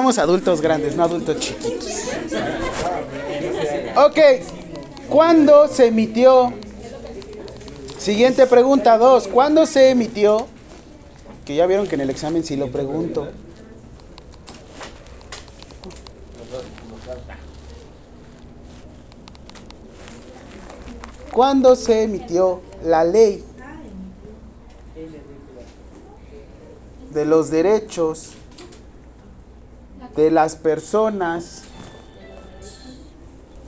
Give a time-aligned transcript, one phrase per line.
[0.00, 1.86] Somos adultos grandes, no adultos chiquitos.
[3.96, 4.18] Ok,
[5.10, 6.54] ¿cuándo se emitió?
[7.98, 9.28] Siguiente pregunta, dos.
[9.28, 10.46] ¿Cuándo se emitió?
[11.44, 13.28] Que ya vieron que en el examen sí lo pregunto.
[21.30, 23.44] ¿Cuándo se emitió la ley
[27.12, 28.36] de los derechos
[30.16, 31.62] de las personas,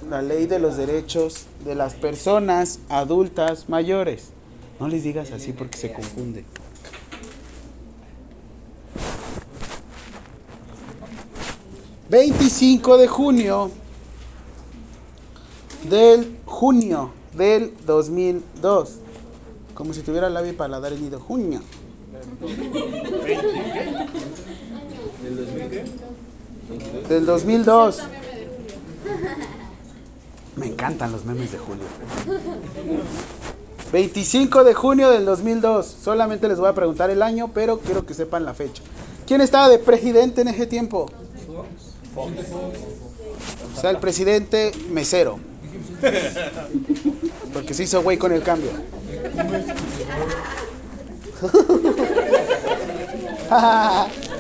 [0.09, 4.31] la ley de los derechos de las personas adultas mayores.
[4.81, 6.45] No les digas así porque se confunde.
[12.11, 13.71] ...25 de junio...
[15.89, 17.11] ...del junio...
[17.35, 18.99] ...del 2002...
[19.73, 21.19] ...como si tuviera labio para dar el nido...
[21.19, 21.63] ...junio...
[25.23, 26.12] Del
[27.27, 28.03] 2002.
[30.57, 31.85] Me encantan los memes de Julio.
[33.91, 35.87] 25 de junio del 2002.
[35.87, 38.83] Solamente les voy a preguntar el año, pero quiero que sepan la fecha.
[39.27, 41.09] ¿Quién estaba de presidente en ese tiempo?
[42.17, 42.29] O
[43.81, 45.39] sea, el presidente mesero.
[47.55, 48.71] Porque se hizo güey con el cambio.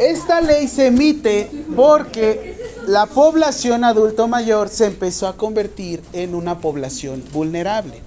[0.00, 2.56] Esta ley se emite porque
[2.86, 8.00] la población adulto mayor se empezó a convertir en una población vulnerable.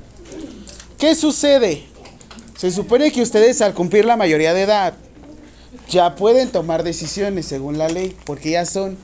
[0.97, 1.83] ¿Qué sucede?
[2.57, 4.95] Se supone que ustedes al cumplir la mayoría de edad
[5.87, 8.97] ya pueden tomar decisiones según la ley, porque ya son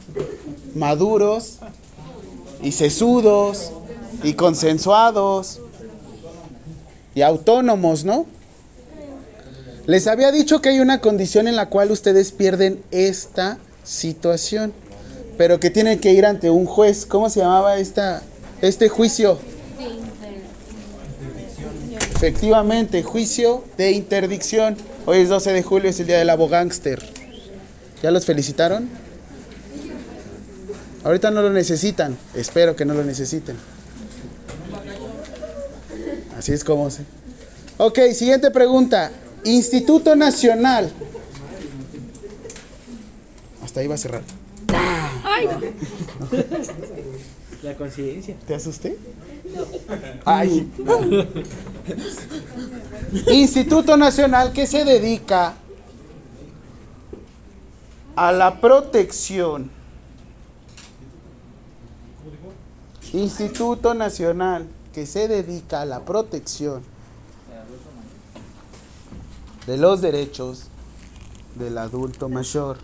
[0.73, 1.59] maduros
[2.63, 3.71] y sesudos
[4.23, 5.59] y consensuados
[7.13, 8.25] y autónomos, ¿no?
[9.89, 14.71] Les había dicho que hay una condición en la cual ustedes pierden esta situación,
[15.35, 17.07] pero que tienen que ir ante un juez.
[17.07, 18.21] ¿Cómo se llamaba esta,
[18.61, 19.39] este juicio?
[22.13, 24.78] Efectivamente, juicio de interdicción.
[25.07, 27.03] Hoy es 12 de julio, es el día del abogánster.
[28.03, 28.88] ¿Ya los felicitaron?
[31.03, 32.16] Ahorita no lo necesitan.
[32.35, 33.55] Espero que no lo necesiten.
[36.38, 37.01] Así es como se.
[37.79, 39.11] Ok, siguiente pregunta.
[39.44, 40.91] Instituto Nacional.
[43.63, 44.23] Hasta ahí va a cerrar.
[47.63, 48.35] La conciencia.
[48.47, 48.97] ¿Te asusté?
[50.25, 50.72] Ay.
[53.31, 55.55] Instituto Nacional que se dedica
[58.16, 59.72] a la protección.
[63.13, 66.83] Instituto Nacional que se dedica a la protección
[69.69, 70.63] de los derechos
[71.53, 72.78] del adulto mayor.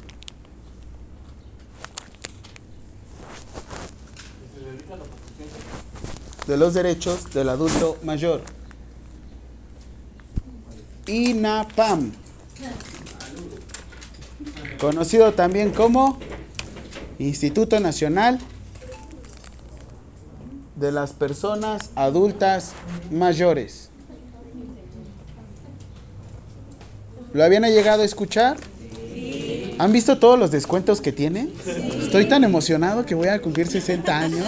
[6.45, 8.43] De los derechos del adulto mayor.
[11.07, 12.11] INAPAM.
[14.79, 16.19] Conocido también como
[17.17, 18.37] Instituto Nacional
[20.75, 22.73] de las Personas Adultas
[23.09, 23.89] Mayores.
[27.35, 28.55] ¿Lo habían llegado a escuchar?
[29.77, 31.49] ¿Han visto todos los descuentos que tiene?
[32.01, 34.47] Estoy tan emocionado que voy a cumplir 60 años.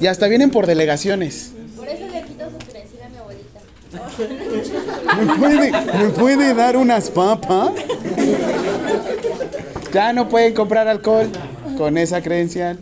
[0.00, 1.50] Y hasta vienen por delegaciones.
[1.74, 3.60] Por eso le quito su credencial a mi abuelita.
[5.18, 7.72] ¿Me puede, ¿Me puede dar unas papas?
[9.92, 11.30] Ya no pueden comprar alcohol
[11.76, 12.78] con esa credencial.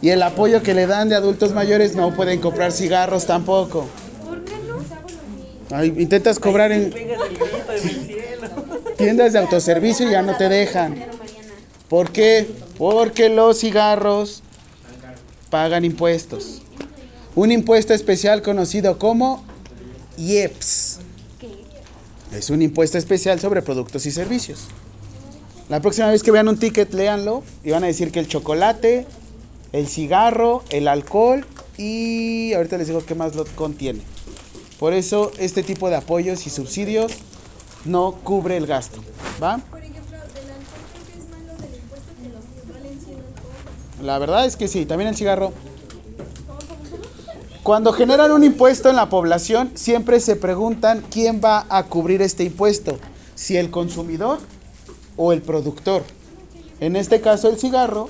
[0.00, 3.88] Y el apoyo que le dan de adultos mayores no pueden comprar cigarros tampoco.
[5.70, 6.92] Intentas cobrar en
[8.96, 11.04] tiendas de autoservicio y ya no te dejan.
[11.88, 12.48] ¿Por qué?
[12.76, 14.42] Porque los cigarros
[15.48, 16.62] pagan impuestos.
[17.34, 19.44] Un impuesto especial conocido como
[20.16, 20.98] IEPS.
[22.32, 24.68] Es un impuesto especial sobre productos y servicios.
[25.68, 29.06] La próxima vez que vean un ticket, léanlo y van a decir que el chocolate,
[29.72, 31.46] el cigarro, el alcohol
[31.78, 34.00] y ahorita les digo qué más lo contiene.
[34.80, 37.12] Por eso este tipo de apoyos y subsidios
[37.84, 38.98] no cubre el gasto.
[39.40, 39.58] ¿Va?
[39.70, 44.06] Por ejemplo, del alcohol creo que es malo del impuesto que los valen 100 alcohol.
[44.06, 45.52] La verdad es que sí, también el cigarro.
[47.62, 52.42] Cuando generan un impuesto en la población, siempre se preguntan quién va a cubrir este
[52.44, 52.98] impuesto,
[53.34, 54.38] si el consumidor
[55.18, 56.02] o el productor.
[56.80, 58.08] En este caso, el cigarro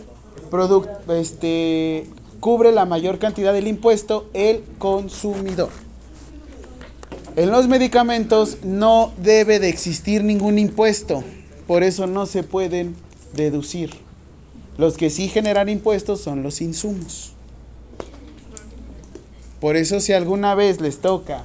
[0.52, 2.08] produc- este,
[2.38, 5.70] cubre la mayor cantidad del impuesto el consumidor.
[7.40, 11.24] En los medicamentos no debe de existir ningún impuesto,
[11.66, 12.94] por eso no se pueden
[13.32, 13.94] deducir.
[14.76, 17.32] Los que sí generan impuestos son los insumos.
[19.58, 21.44] Por eso si alguna vez les toca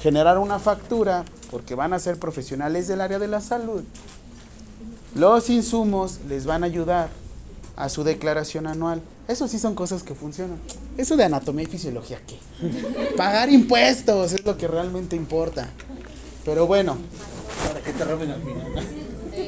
[0.00, 3.82] generar una factura, porque van a ser profesionales del área de la salud,
[5.16, 7.08] los insumos les van a ayudar
[7.74, 9.02] a su declaración anual.
[9.26, 10.58] Eso sí son cosas que funcionan.
[10.98, 12.36] Eso de anatomía y fisiología, ¿qué?
[13.16, 15.70] Pagar impuestos es lo que realmente importa.
[16.44, 16.96] Pero bueno.
[17.66, 18.86] Para que te roben al final.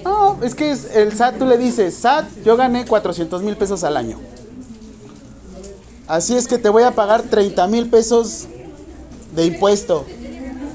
[0.03, 3.85] No, es que es- el SAT, tú le dices, SAT, yo gané 400 mil pesos
[3.85, 4.19] al año.
[6.07, 8.47] Así es que te voy a pagar 30 mil pesos
[9.35, 10.07] de impuesto.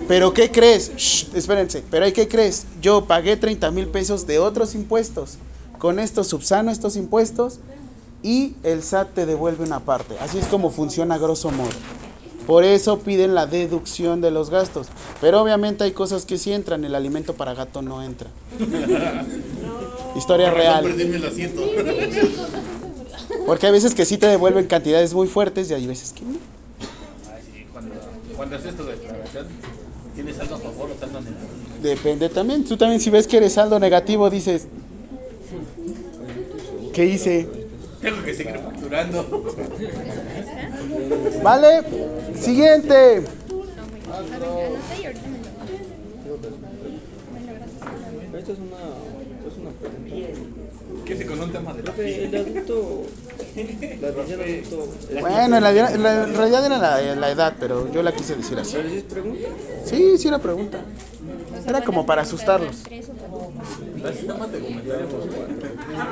[0.07, 0.91] Pero ¿qué crees?
[0.95, 2.65] Shh, espérense, pero ¿qué crees?
[2.81, 5.37] Yo pagué 30 mil pesos de otros impuestos.
[5.79, 7.59] Con esto subsano estos impuestos
[8.23, 10.15] y el SAT te devuelve una parte.
[10.19, 11.69] Así es como funciona a grosso modo.
[12.45, 14.87] Por eso piden la deducción de los gastos.
[15.19, 18.29] Pero obviamente hay cosas que sí entran, el alimento para gato no entra.
[20.15, 20.83] Historia real.
[20.83, 21.61] Perdíme el asiento.
[23.45, 26.31] Porque hay veces que sí te devuelven cantidades muy fuertes y hay veces que no.
[27.33, 27.95] Ay, sí, cuando,
[28.35, 29.47] cuando haces tu declaración,
[30.15, 31.49] ¿tienes algo a favor o saldo negativo?
[31.81, 32.65] Depende también.
[32.65, 34.67] Tú también si ves que eres saldo negativo dices,
[36.93, 37.47] ¿qué hice?
[38.01, 39.45] Tengo que seguir facturando.
[41.43, 41.81] Vale,
[42.39, 43.23] siguiente.
[44.11, 45.37] Anoté y ahorita me
[48.31, 48.83] lo Esto es una,
[49.47, 50.41] es una pregunta.
[51.05, 53.03] ¿Qué se con un tema de la el adulto,
[54.01, 54.87] la adulto,
[55.19, 58.35] Bueno, en, la, en la- en realidad era la, la edad, pero yo la quise
[58.35, 58.75] decir así.
[58.77, 59.47] ¿pero es pregunta?
[59.85, 60.79] Sí, sí era pregunta.
[61.67, 62.83] Era como para asustarlos.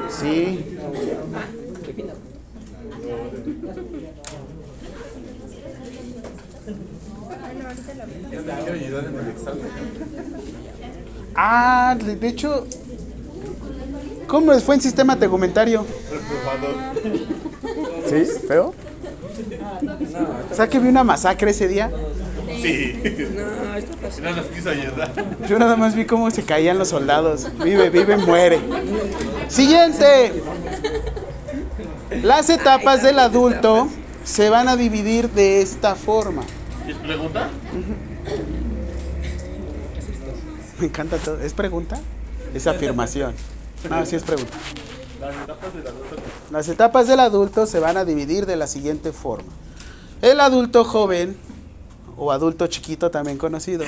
[0.10, 0.60] Sí.
[11.36, 12.68] Ah, de hecho,
[14.28, 15.86] ¿cómo les fue en sistema tegumentario?
[18.10, 18.26] ¿Sí?
[18.48, 18.74] ¿Feo?
[20.52, 21.90] O sea que vi una masacre ese día.
[22.62, 23.00] Sí.
[23.36, 24.22] No, esto pasa.
[24.22, 25.14] No nos quiso ayudar.
[25.48, 27.48] Yo nada más vi cómo se caían los soldados.
[27.64, 28.60] Vive, vive, muere.
[29.48, 30.34] Siguiente.
[32.24, 33.88] Las etapas del adulto
[34.24, 36.44] se van a dividir de esta forma.
[36.88, 37.50] ¿Es pregunta?
[40.80, 41.40] Me encanta todo.
[41.42, 42.00] ¿Es pregunta?
[42.54, 43.36] Es afirmación.
[43.90, 44.58] No, sí es pregunta.
[45.20, 46.16] Las etapas del adulto.
[46.52, 49.52] Las etapas del adulto se van a dividir de la siguiente forma.
[50.22, 51.38] El adulto joven
[52.18, 53.86] o adulto chiquito también conocido,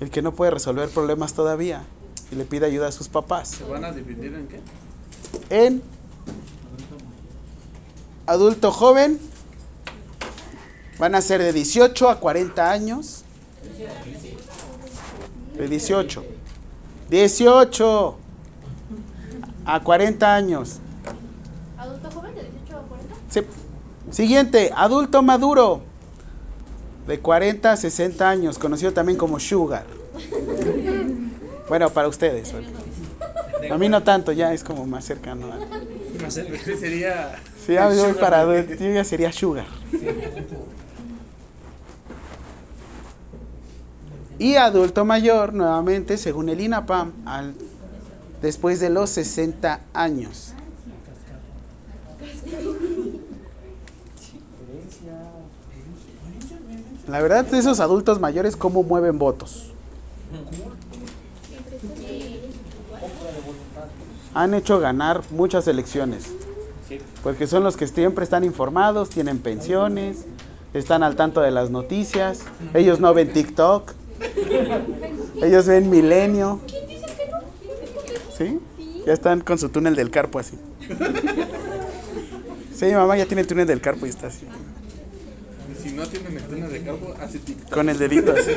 [0.00, 1.82] el que no puede resolver problemas todavía
[2.30, 3.48] y le pide ayuda a sus papás.
[3.48, 4.60] ¿Se van a dividir en qué?
[5.50, 5.82] En
[8.26, 9.18] adulto joven
[10.98, 13.24] van a ser de 18 a 40 años.
[15.56, 16.24] De 18.
[17.10, 18.16] 18
[19.66, 20.78] a 40 años.
[21.78, 23.14] ¿Adulto joven de 18 a 40?
[23.28, 23.40] Sí.
[24.10, 25.82] Siguiente, adulto maduro.
[27.06, 29.84] De 40 a 60 años, conocido también como sugar.
[31.68, 32.52] Bueno, para ustedes.
[33.70, 35.46] A mí no tanto, ya es como más cercano.
[35.52, 37.34] a- Este sería.
[37.68, 38.58] El yo sugar para daddy.
[38.58, 39.66] adulto, yo ya sería sugar.
[44.38, 47.54] Y adulto mayor, nuevamente, según el INAPAM, al,
[48.40, 50.54] después de los 60 años.
[57.06, 59.70] La verdad, esos adultos mayores, ¿cómo mueven votos?
[64.34, 66.41] Han hecho ganar muchas elecciones.
[67.22, 70.24] Porque son los que siempre están informados, tienen pensiones,
[70.74, 72.40] están al tanto de las noticias.
[72.74, 73.92] Ellos no ven TikTok.
[75.42, 76.60] Ellos ven Milenio.
[78.36, 78.58] ¿Sí?
[79.06, 80.58] Ya están con su túnel del carpo así.
[82.74, 84.46] Sí, mi mamá ya tiene el túnel del carpo y está así.
[85.70, 87.72] Y si no tienen el túnel de campo, hace TikTok.
[87.72, 88.52] Con el dedito así.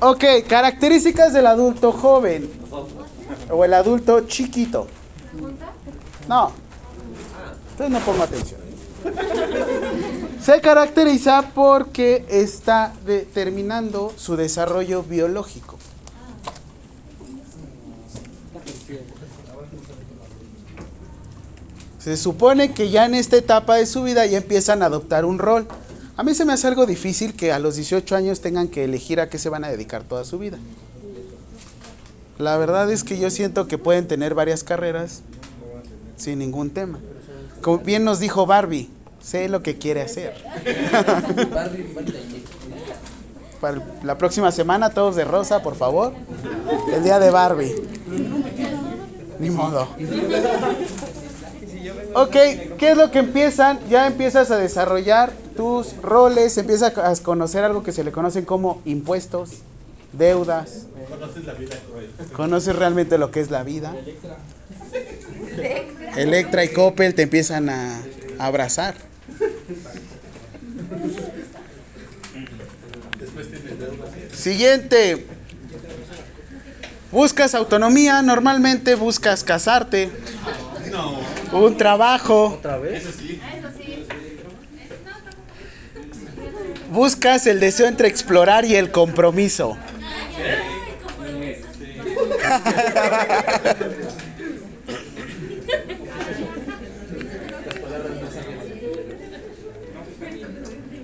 [0.00, 2.48] Ok, características del adulto joven.
[3.50, 4.86] O el adulto chiquito.
[6.28, 6.52] No.
[7.72, 8.60] Entonces no pongo atención.
[10.42, 15.78] Se caracteriza porque está determinando su desarrollo biológico.
[21.98, 25.38] Se supone que ya en esta etapa de su vida ya empiezan a adoptar un
[25.38, 25.66] rol.
[26.16, 29.20] A mí se me hace algo difícil que a los 18 años tengan que elegir
[29.20, 30.58] a qué se van a dedicar toda su vida.
[32.38, 35.22] La verdad es que yo siento que pueden tener varias carreras
[36.18, 36.98] sin ningún tema.
[37.62, 38.90] Como bien nos dijo Barbie,
[39.28, 40.34] Sé lo que quiere hacer.
[43.60, 46.12] Para la próxima semana, todos de rosa, por favor.
[46.92, 47.74] El día de Barbie.
[49.40, 49.88] Ni modo.
[52.14, 52.32] Ok,
[52.78, 53.80] ¿qué es lo que empiezan?
[53.90, 58.80] Ya empiezas a desarrollar tus roles, empiezas a conocer algo que se le conocen como
[58.84, 59.62] impuestos,
[60.12, 60.86] deudas.
[61.10, 62.10] Conoces la vida cruel.
[62.34, 63.94] Conoces realmente lo que es la vida.
[66.16, 68.00] Electra y Coppel te empiezan a,
[68.38, 68.94] a abrazar.
[74.34, 75.26] Siguiente.
[77.10, 80.10] Buscas autonomía, normalmente buscas casarte,
[81.52, 83.02] un trabajo, ¿Otra vez?
[86.90, 89.78] buscas el deseo entre explorar y el compromiso.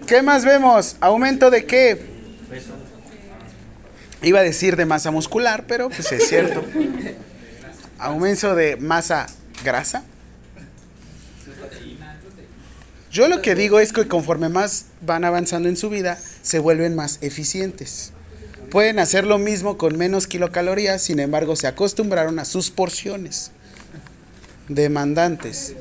[0.07, 0.97] ¿Qué más vemos?
[1.01, 2.01] ¿Aumento de qué?
[4.23, 6.65] Iba a decir de masa muscular, pero pues es cierto.
[7.99, 9.27] Aumento de masa
[9.65, 10.05] grasa.
[13.11, 16.97] Yo lo que digo es que conforme más van avanzando en su vida, se vuelven
[16.97, 18.13] más eficientes.
[18.71, 23.53] Pueden hacer lo mismo con menos kilocalorías, sin embargo, se acostumbraron a sus porciones
[24.69, 25.75] demandantes.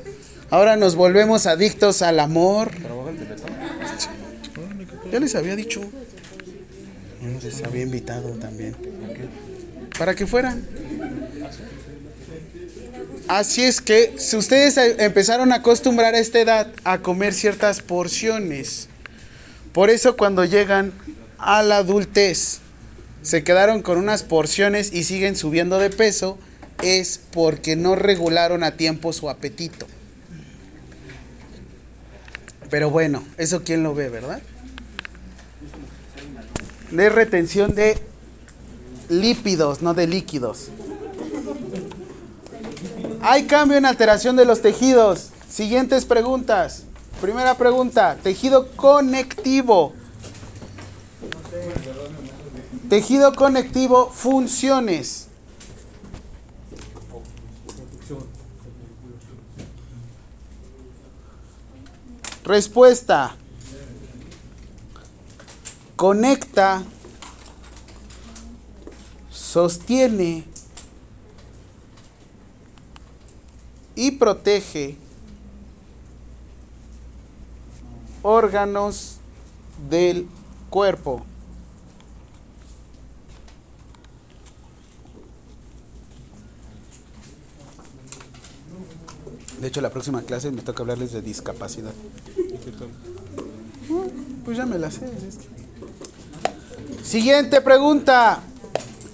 [0.50, 2.70] Ahora nos volvemos adictos al amor.
[5.10, 5.80] Ya les había dicho.
[7.42, 8.74] Les había invitado también.
[9.98, 10.66] Para que fueran.
[13.28, 18.88] Así es que si ustedes empezaron a acostumbrar a esta edad a comer ciertas porciones,
[19.72, 20.92] por eso cuando llegan
[21.38, 22.60] a la adultez
[23.22, 26.38] se quedaron con unas porciones y siguen subiendo de peso,
[26.82, 29.86] es porque no regularon a tiempo su apetito.
[32.74, 34.42] Pero bueno, eso quién lo ve, ¿verdad?
[36.90, 37.96] De retención de
[39.08, 40.70] lípidos, no de líquidos.
[43.22, 45.28] Hay cambio en alteración de los tejidos.
[45.48, 46.82] Siguientes preguntas.
[47.20, 49.92] Primera pregunta, tejido conectivo.
[52.90, 55.23] Tejido conectivo, funciones.
[62.44, 63.34] Respuesta.
[65.96, 66.82] Conecta,
[69.30, 70.44] sostiene
[73.94, 74.98] y protege
[78.22, 79.16] órganos
[79.88, 80.28] del
[80.68, 81.24] cuerpo.
[89.64, 91.94] De hecho, la próxima clase me toca hablarles de discapacidad.
[94.44, 95.08] Pues ya me la sé.
[97.02, 98.42] Siguiente pregunta.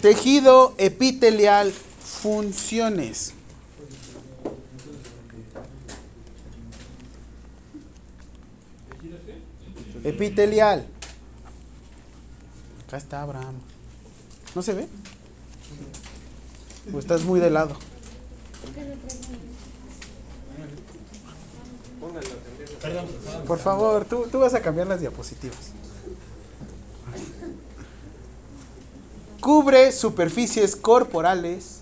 [0.03, 3.33] Tejido epitelial, funciones.
[10.03, 10.85] Epitelial.
[12.89, 13.55] Acá está Abraham.
[14.57, 14.89] ¿No se ve?
[16.93, 17.77] ¿O estás muy de lado?
[23.47, 25.73] Por favor, tú, tú vas a cambiar las diapositivas.
[29.41, 31.81] Cubre superficies corporales.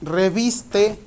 [0.00, 0.98] Reviste.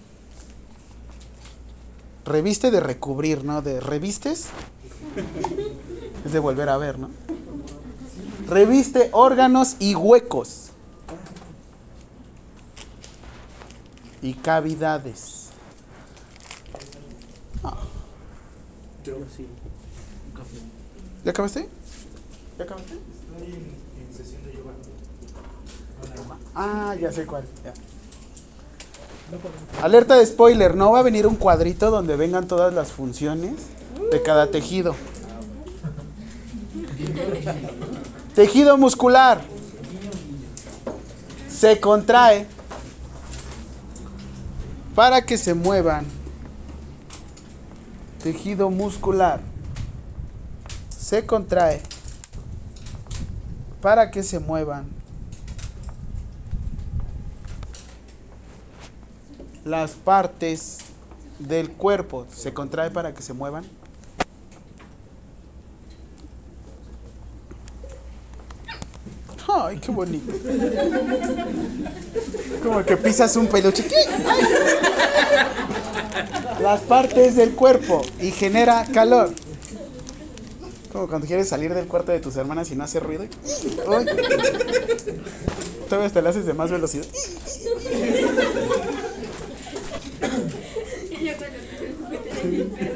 [2.26, 3.62] Reviste de recubrir, ¿no?
[3.62, 4.48] De revistes.
[6.26, 7.10] Es de volver a ver, ¿no?
[8.48, 10.67] Reviste órganos y huecos.
[14.28, 15.48] Y cavidades.
[19.38, 19.48] Sí.
[21.24, 21.70] ¿Ya acabaste?
[22.58, 22.98] ¿Ya acabaste?
[26.54, 27.46] Ah, ya sé cuál.
[29.82, 33.54] Alerta de spoiler, no va a venir un cuadrito donde vengan todas las funciones
[34.12, 34.94] de cada tejido.
[38.36, 39.42] Tejido muscular.
[41.50, 42.57] Se contrae
[44.98, 46.08] para que se muevan.
[48.24, 49.42] Tejido muscular.
[50.90, 51.84] Se contrae
[53.80, 54.88] para que se muevan
[59.64, 60.80] las partes
[61.38, 62.26] del cuerpo.
[62.32, 63.77] Se contrae para que se muevan.
[69.48, 70.32] Ay, qué bonito.
[72.64, 73.86] Como que pisas un peluche.
[76.62, 79.32] Las partes del cuerpo y genera calor.
[80.92, 83.24] Como cuando quieres salir del cuarto de tus hermanas y no hace ruido.
[83.24, 84.06] Ay.
[85.90, 87.06] Todavía te lo haces de más velocidad.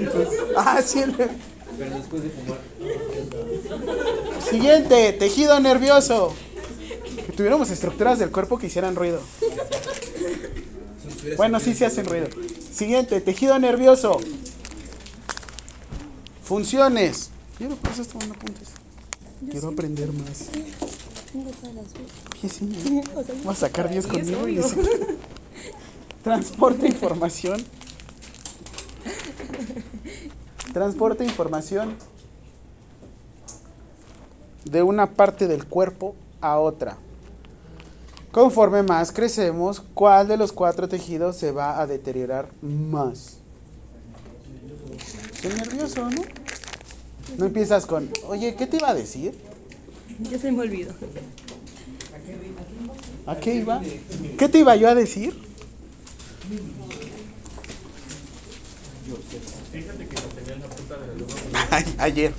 [0.04, 0.28] Perro.
[0.58, 1.04] Ah, sí.
[1.82, 2.60] Pero después de fumar.
[4.48, 6.32] Siguiente, tejido nervioso.
[7.26, 9.20] Que tuviéramos estructuras del cuerpo que hicieran ruido.
[11.38, 12.28] Bueno, sí se hacen ruido.
[12.72, 14.20] Siguiente, tejido nervioso.
[16.44, 17.32] Funciones.
[17.58, 17.74] Quiero
[19.70, 20.50] aprender más.
[23.44, 24.48] Vamos a sacar 10 conmigo.
[24.48, 24.60] y
[26.24, 27.66] Transporte información.
[30.74, 31.96] Transporte información
[34.66, 36.98] de una parte del cuerpo a otra.
[38.32, 43.38] Conforme más crecemos, ¿cuál de los cuatro tejidos se va a deteriorar más?
[45.44, 46.22] Es nervioso, ¿no?
[47.38, 49.38] No empiezas con, oye, ¿qué te iba a decir?
[50.30, 50.94] Ya se me olvidó.
[53.26, 53.82] ¿A qué iba?
[54.38, 55.34] ¿Qué te iba yo a decir?
[59.72, 61.68] Fíjate que lo tenía en la punta de la.
[61.72, 62.34] Ay, ayer.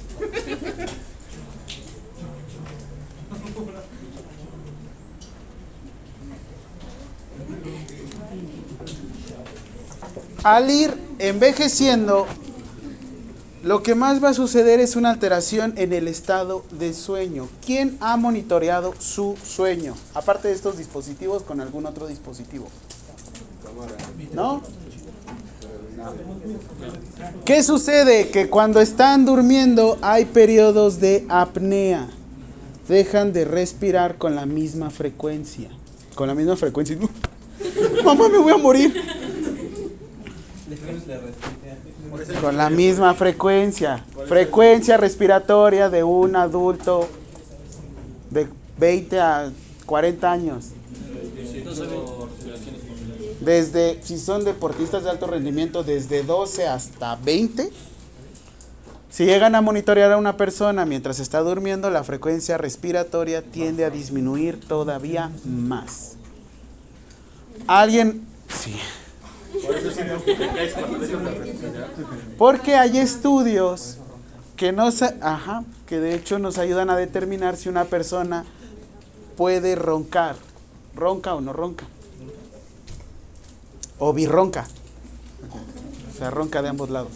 [10.43, 12.27] Al ir envejeciendo,
[13.63, 17.49] lo que más va a suceder es una alteración en el estado de sueño.
[17.65, 19.95] ¿Quién ha monitoreado su sueño?
[20.15, 22.67] Aparte de estos dispositivos, con algún otro dispositivo.
[24.35, 24.61] ¿No?
[27.45, 28.29] ¿Qué sucede?
[28.29, 32.09] Que cuando están durmiendo hay periodos de apnea.
[32.89, 35.71] Dejan de respirar con la misma frecuencia.
[36.15, 36.97] Con la misma frecuencia.
[38.05, 38.95] Mamá, me voy a morir.
[42.41, 44.05] Con la misma frecuencia.
[44.27, 47.09] Frecuencia respiratoria de un adulto
[48.31, 48.49] de
[48.79, 49.51] 20 a
[49.87, 50.67] 40 años.
[53.45, 57.71] Desde, si son deportistas de alto rendimiento, desde 12 hasta 20.
[59.11, 63.91] Si llegan a monitorear a una persona mientras está durmiendo, la frecuencia respiratoria tiende a
[63.91, 66.13] disminuir todavía más.
[67.67, 68.27] Alguien...
[68.49, 68.75] Sí.
[72.39, 73.99] Porque hay estudios
[74.57, 78.45] que nos, ajá, que de hecho nos ayudan a determinar si una persona
[79.37, 80.37] puede roncar,
[80.95, 81.85] ronca o no ronca,
[84.05, 84.67] o birronca,
[86.13, 87.13] o sea, ronca de ambos lados,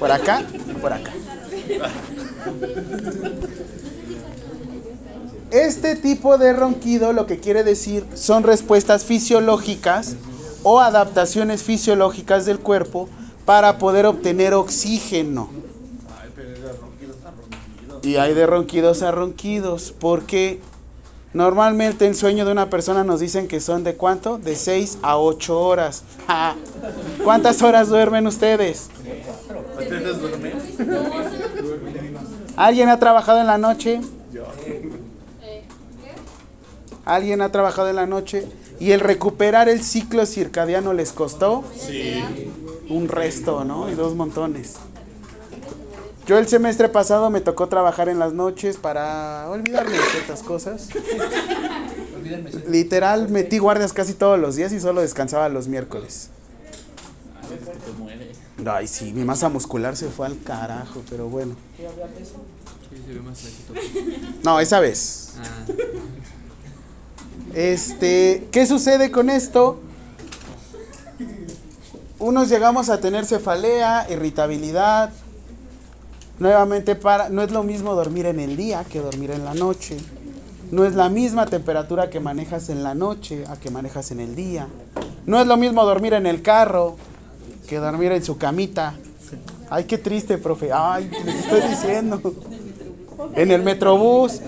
[0.00, 0.44] por acá
[0.82, 1.12] por acá.
[5.52, 10.16] Este tipo de ronquido lo que quiere decir son respuestas fisiológicas
[10.64, 13.08] o adaptaciones fisiológicas del cuerpo
[13.44, 15.48] para poder obtener oxígeno.
[18.02, 20.60] Y hay de ronquidos a ronquidos, porque
[21.32, 24.38] normalmente el sueño de una persona nos dicen que son de cuánto?
[24.38, 26.02] De 6 a 8 horas.
[26.26, 26.56] Ja.
[27.24, 28.88] ¿Cuántas horas duermen ustedes?
[29.78, 30.54] ¿Ustedes duermen?
[32.56, 34.00] ¿Alguien ha trabajado en la noche?
[34.32, 34.44] Yo.
[37.04, 38.46] ¿Alguien ha trabajado en la noche?
[38.80, 41.64] ¿Y el recuperar el ciclo circadiano les costó?
[41.74, 42.22] Sí.
[42.90, 43.88] Un resto, ¿no?
[43.90, 44.76] Y dos montones.
[46.28, 50.90] Yo el semestre pasado me tocó trabajar en las noches para olvidarme de ciertas cosas.
[52.68, 56.28] Literal, metí guardias casi todos los días y solo descansaba los miércoles.
[58.66, 61.56] Ay, sí, mi masa muscular se fue al carajo, pero bueno.
[64.42, 65.32] No, esa vez.
[67.54, 69.80] Este, ¿qué sucede con esto?
[72.18, 75.10] Unos llegamos a tener cefalea, irritabilidad.
[76.38, 79.96] Nuevamente para, no es lo mismo dormir en el día que dormir en la noche.
[80.70, 84.36] No es la misma temperatura que manejas en la noche a que manejas en el
[84.36, 84.68] día.
[85.26, 86.96] No es lo mismo dormir en el carro
[87.68, 88.94] que dormir en su camita.
[89.68, 90.70] Ay, qué triste, profe.
[90.72, 92.20] Ay, les estoy diciendo.
[93.34, 94.40] En el metrobús.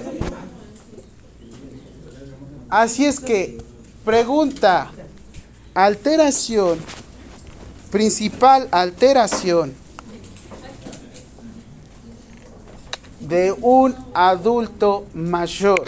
[2.68, 3.58] Así es que,
[4.04, 4.92] pregunta,
[5.74, 6.78] alteración,
[7.90, 9.79] principal alteración
[13.30, 15.84] de un adulto mayor.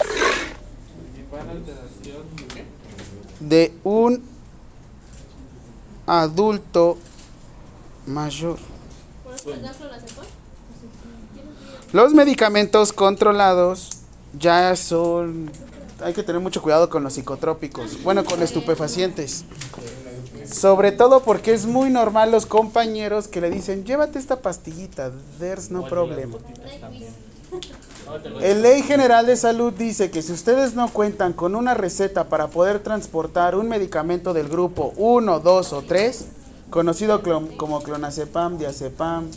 [3.40, 4.22] De un
[6.06, 6.98] adulto
[8.06, 8.58] mayor.
[11.92, 13.90] Los medicamentos controlados
[14.38, 15.50] ya son...
[16.00, 18.02] Hay que tener mucho cuidado con los psicotrópicos.
[18.02, 19.44] Bueno, con estupefacientes.
[20.46, 25.70] Sobre todo porque es muy normal los compañeros que le dicen, llévate esta pastillita, there's
[25.70, 26.32] no problem.
[28.40, 32.48] El Ley General de Salud dice que si ustedes no cuentan con una receta para
[32.48, 36.26] poder transportar un medicamento del grupo 1, 2 o 3,
[36.70, 37.22] conocido
[37.56, 39.28] como clonazepam, diazepam,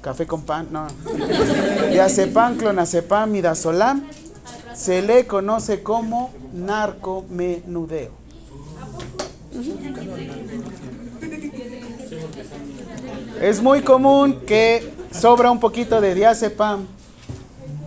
[0.00, 0.86] café con pan, no,
[1.90, 4.04] diazepam, clonazepam, midazolam,
[4.74, 8.12] se le conoce como narcomenudeo.
[13.40, 16.86] Es muy común que sobra un poquito de diazepam.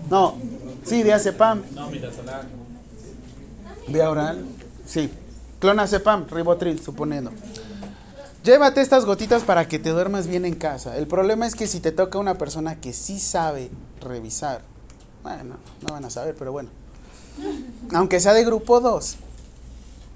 [0.10, 0.36] No,
[0.86, 1.64] sí, diazepam.
[1.76, 2.46] No, mira, solar.
[3.88, 4.46] Vía oral.
[4.86, 5.12] Sí.
[5.60, 7.32] Clonazepam, ribotril, suponiendo.
[8.44, 10.98] Llévate estas gotitas para que te duermas bien en casa.
[10.98, 14.62] El problema es que si te toca una persona que sí sabe revisar,
[15.24, 16.70] bueno, no van a saber, pero bueno.
[17.94, 19.18] Aunque sea de grupo 2,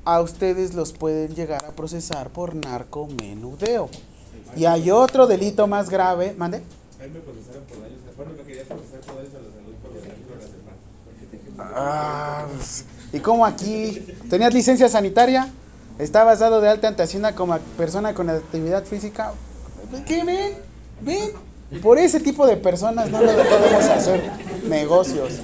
[0.06, 3.90] a ustedes los pueden llegar a procesar por narcomenudeo.
[4.56, 6.62] Y hay otro delito más grave, mande.
[11.60, 12.46] Ah,
[13.14, 14.06] ¿Y cómo aquí?
[14.30, 15.50] ¿Tenías licencia sanitaria?
[16.00, 19.34] ¿Estabas dado de alta ante Hacienda como persona con actividad física?
[20.06, 20.54] ¿Qué ven?
[21.02, 21.32] ¿Ven?
[21.82, 24.30] Por ese tipo de personas no le podemos hacer
[24.68, 25.40] negocios.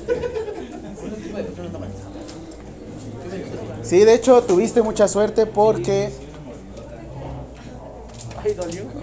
[3.83, 6.11] Sí, de hecho tuviste mucha suerte porque...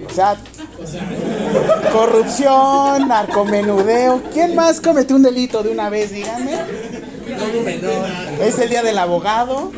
[0.09, 0.37] O sea,
[1.93, 4.23] corrupción, narcomenudeo.
[4.33, 6.13] ¿Quién más cometió un delito de una vez?
[6.13, 6.53] Díganme.
[8.41, 9.71] Es el día del abogado.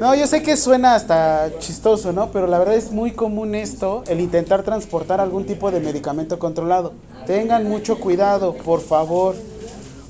[0.00, 2.30] No, yo sé que suena hasta chistoso, ¿no?
[2.30, 6.92] Pero la verdad es muy común esto, el intentar transportar algún tipo de medicamento controlado.
[7.26, 9.34] Tengan mucho cuidado, por favor.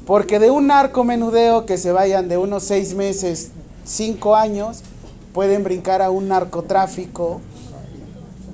[0.06, 3.50] Porque de un narcomenudeo que se vayan de unos seis meses,
[3.84, 4.82] cinco años,
[5.32, 7.40] pueden brincar a un narcotráfico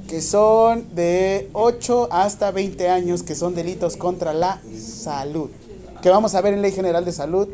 [0.09, 5.49] que son de 8 hasta 20 años, que son delitos contra la salud.
[6.03, 7.49] Que vamos a ver en Ley General de Salud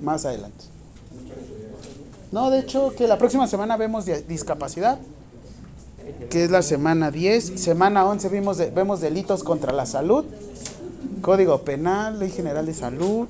[0.00, 0.64] más adelante.
[2.32, 4.98] No, de hecho, que la próxima semana vemos discapacidad,
[6.30, 7.60] que es la semana 10.
[7.60, 10.24] Semana 11 vimos de- vemos delitos contra la salud,
[11.22, 13.26] Código Penal, Ley General de Salud.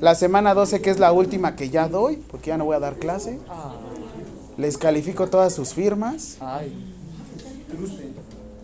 [0.00, 2.80] La semana 12, que es la última que ya doy, porque ya no voy a
[2.80, 3.38] dar clase.
[4.56, 6.38] Les califico todas sus firmas.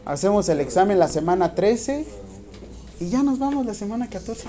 [0.04, 2.06] Hacemos el examen la semana 13
[3.00, 4.46] y ya nos vamos la semana 14.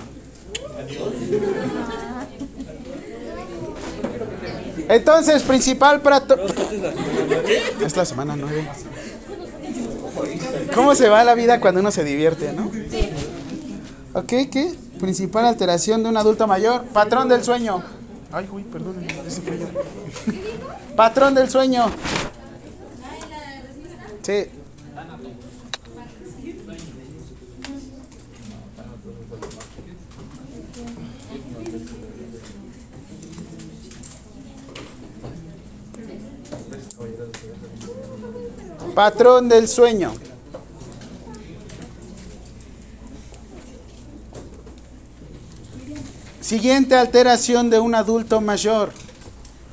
[4.89, 6.23] Entonces, principal para...
[7.83, 8.67] Es la semana 9.
[10.75, 12.71] ¿Cómo se va la vida cuando uno se divierte, no?
[14.13, 14.73] Ok, ¿qué?
[14.99, 16.83] Principal alteración de un adulto mayor.
[16.85, 17.81] Patrón del sueño.
[18.31, 18.95] Ay, uy, perdón,
[19.27, 19.65] ese fue yo.
[21.01, 21.89] Patrón del sueño.
[24.21, 24.45] Sí.
[38.93, 40.13] Patrón del sueño.
[46.41, 48.93] Siguiente alteración de un adulto mayor.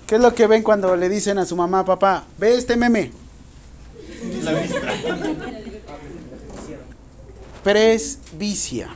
[0.09, 2.25] ¿Qué es lo que ven cuando le dicen a su mamá, papá?
[2.39, 3.13] Ve este meme.
[7.63, 8.89] Presbicia.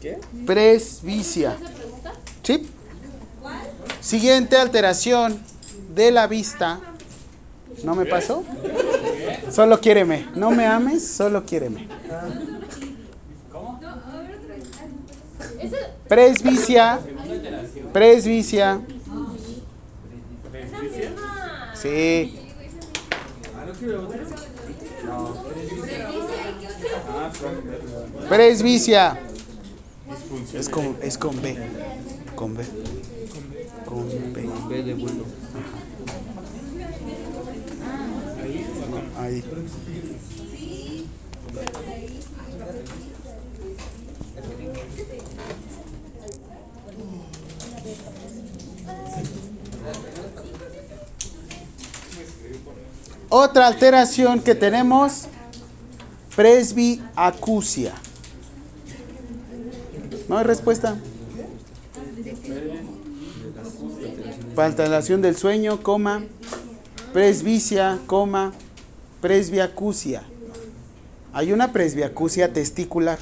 [0.00, 0.18] ¿Qué?
[0.46, 1.58] Presbicia.
[2.42, 2.66] ¿Sí?
[4.00, 5.38] Siguiente alteración
[5.94, 6.80] de la vista.
[7.82, 8.44] ¿No me pasó?
[9.50, 10.26] Solo quiéreme.
[10.34, 11.86] No me ames, solo quiéreme.
[16.08, 16.98] Presbicia.
[17.92, 18.80] Presbicia.
[21.84, 22.32] Sí.
[28.26, 29.20] Presbicia.
[30.54, 31.58] Es con, es con B.
[32.34, 32.64] Con B.
[33.84, 34.48] Con B.
[34.70, 35.26] B de bulto.
[39.18, 39.44] Ahí.
[53.36, 55.24] Otra alteración que tenemos,
[56.36, 57.92] presbiacusia.
[60.28, 60.96] ¿No hay respuesta?
[64.56, 66.22] Alteración del sueño, coma,
[67.12, 68.52] presbicia, coma,
[69.20, 70.22] presbiacusia.
[71.32, 73.18] Hay una presbiacusia testicular.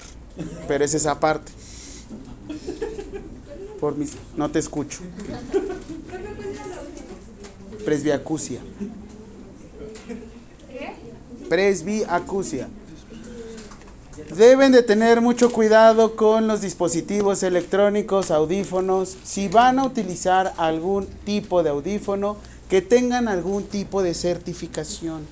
[0.68, 1.53] pero es esa parte.
[3.81, 4.98] Por mis, no te escucho.
[7.87, 8.61] Presbiacusia.
[11.52, 12.66] Presbiacusia.
[14.34, 19.18] Deben de tener mucho cuidado con los dispositivos electrónicos, audífonos.
[19.22, 22.38] Si van a utilizar algún tipo de audífono,
[22.70, 25.26] que tengan algún tipo de certificación.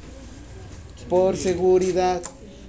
[1.08, 2.20] Por seguridad.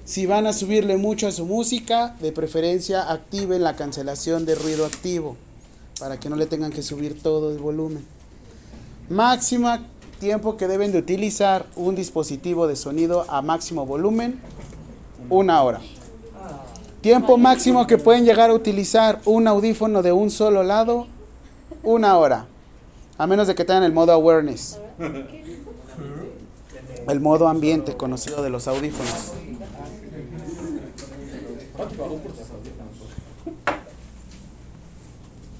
[0.06, 4.86] Si van a subirle mucho a su música, de preferencia activen la cancelación de ruido
[4.86, 5.36] activo
[6.00, 8.06] para que no le tengan que subir todo el volumen.
[9.10, 9.91] Máxima
[10.22, 14.40] tiempo que deben de utilizar un dispositivo de sonido a máximo volumen,
[15.32, 15.82] una hora.
[17.02, 21.08] Tiempo máximo que pueden llegar a utilizar un audífono de un solo lado,
[21.82, 22.46] una hora.
[23.18, 24.80] A menos de que tengan el modo awareness.
[27.10, 29.32] El modo ambiente conocido de los audífonos.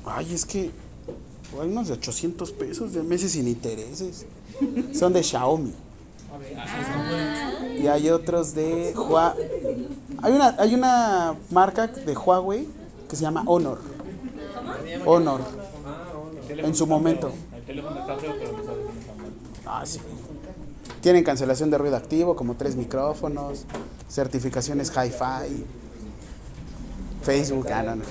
[0.06, 0.70] Ay, es que
[1.60, 4.26] hay unos de 800 pesos de meses sin intereses.
[4.94, 5.74] Son de Xiaomi.
[7.78, 9.88] Y hay otros de Huawei.
[10.22, 12.68] Hay una, hay una marca de Huawei
[13.10, 13.80] que se llama Honor.
[15.06, 15.42] Honor.
[16.48, 17.32] En su momento.
[19.66, 20.00] Ah, sí.
[21.02, 23.66] Tienen cancelación de ruido activo, como tres micrófonos,
[24.08, 25.66] certificaciones hi-fi,
[27.24, 28.04] Facebook, ah, no, no.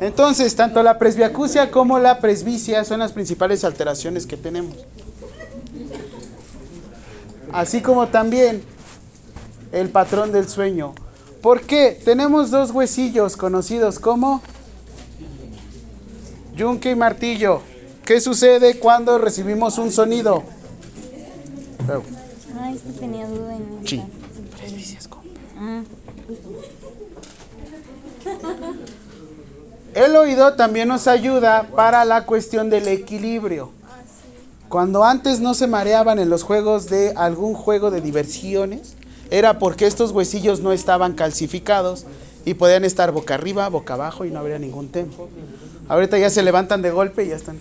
[0.00, 4.76] Entonces, tanto la presbiacusia como la presbicia son las principales alteraciones que tenemos.
[7.52, 8.62] Así como también
[9.72, 10.94] el patrón del sueño.
[11.42, 12.00] ¿Por qué?
[12.04, 14.42] Tenemos dos huesillos conocidos como
[16.54, 17.62] yunque y martillo.
[18.04, 20.42] ¿Qué sucede cuando recibimos un sonido?
[21.88, 22.02] Oh,
[22.60, 23.88] Ah, es que tenía duda en esta.
[23.88, 24.02] Sí.
[25.56, 25.82] Ah,
[29.98, 33.72] El oído también nos ayuda para la cuestión del equilibrio.
[34.68, 38.94] Cuando antes no se mareaban en los juegos de algún juego de diversiones,
[39.28, 42.06] era porque estos huesillos no estaban calcificados
[42.44, 45.12] y podían estar boca arriba, boca abajo y no habría ningún tema.
[45.88, 47.58] Ahorita ya se levantan de golpe y ya están.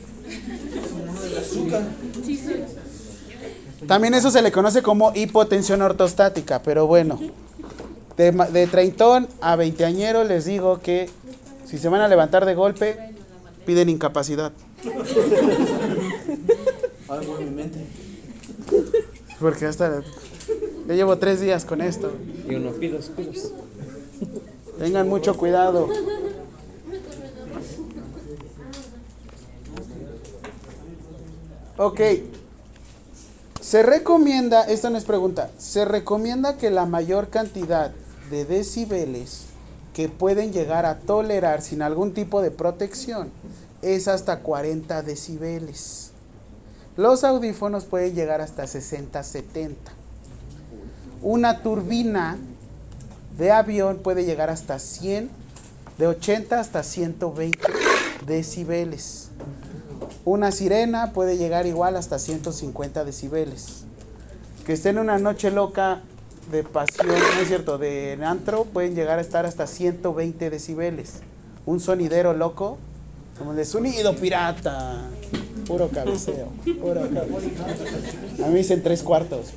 [3.87, 7.19] También eso se le conoce como hipotensión ortostática, pero bueno,
[8.15, 11.09] de, de treintón a veinteañero les digo que
[11.67, 13.13] si se van a levantar de golpe,
[13.65, 14.53] piden incapacidad.
[17.09, 17.85] Algo en mi mente.
[19.39, 20.01] Porque hasta
[20.87, 22.11] ya llevo tres días con esto.
[22.49, 23.51] Y uno, pidos, pidos.
[24.79, 25.89] Tengan mucho cuidado.
[31.77, 32.01] Ok.
[33.59, 37.91] Se recomienda, esta no es pregunta, se recomienda que la mayor cantidad
[38.31, 39.46] de decibeles
[39.97, 43.31] que pueden llegar a tolerar sin algún tipo de protección
[43.81, 46.11] es hasta 40 decibeles.
[46.95, 49.91] Los audífonos pueden llegar hasta 60, 70.
[51.23, 52.37] Una turbina
[53.39, 55.31] de avión puede llegar hasta 100,
[55.97, 57.57] de 80 hasta 120
[58.27, 59.29] decibeles.
[60.25, 63.83] Una sirena puede llegar igual hasta 150 decibeles.
[64.63, 66.03] Que estén en una noche loca
[66.51, 71.15] de pasión, no es cierto, de antro, pueden llegar a estar hasta 120 decibeles.
[71.65, 72.77] Un sonidero loco,
[73.37, 75.09] como de sonido pirata.
[75.67, 76.47] Puro cabeceo,
[76.81, 78.45] puro cabeceo.
[78.45, 79.47] A mí dicen tres cuartos.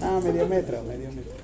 [0.00, 1.34] Ah, medio metro, medio metro.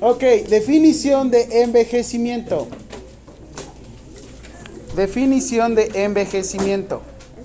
[0.00, 2.68] Ok, definición de envejecimiento.
[4.96, 7.02] Definición de envejecimiento.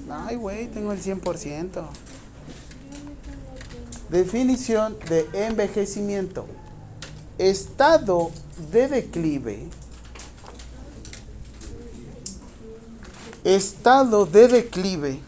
[0.10, 1.84] Ay, güey, tengo el 100%.
[4.10, 6.46] Definición de envejecimiento.
[7.38, 8.32] Estado
[8.72, 9.68] de declive.
[13.44, 15.20] Estado de declive.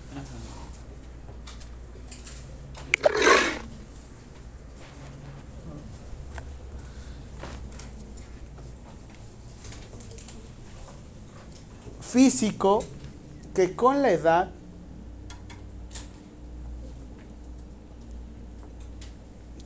[12.10, 12.84] físico
[13.54, 14.50] que con la edad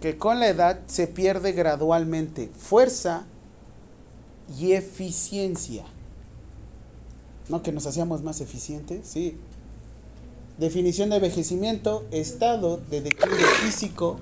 [0.04, 3.24] que con la edad se pierde gradualmente fuerza
[4.60, 5.86] y eficiencia.
[7.48, 9.38] No que nos hacíamos más eficientes, sí.
[10.58, 14.20] Definición de envejecimiento, estado de declive físico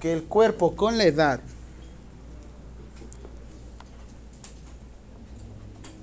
[0.00, 1.40] que el cuerpo con la edad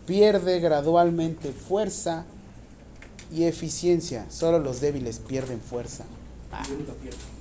[0.05, 2.25] pierde gradualmente fuerza
[3.31, 4.25] y eficiencia.
[4.29, 6.05] Solo los débiles pierden fuerza.
[6.51, 6.63] Ah,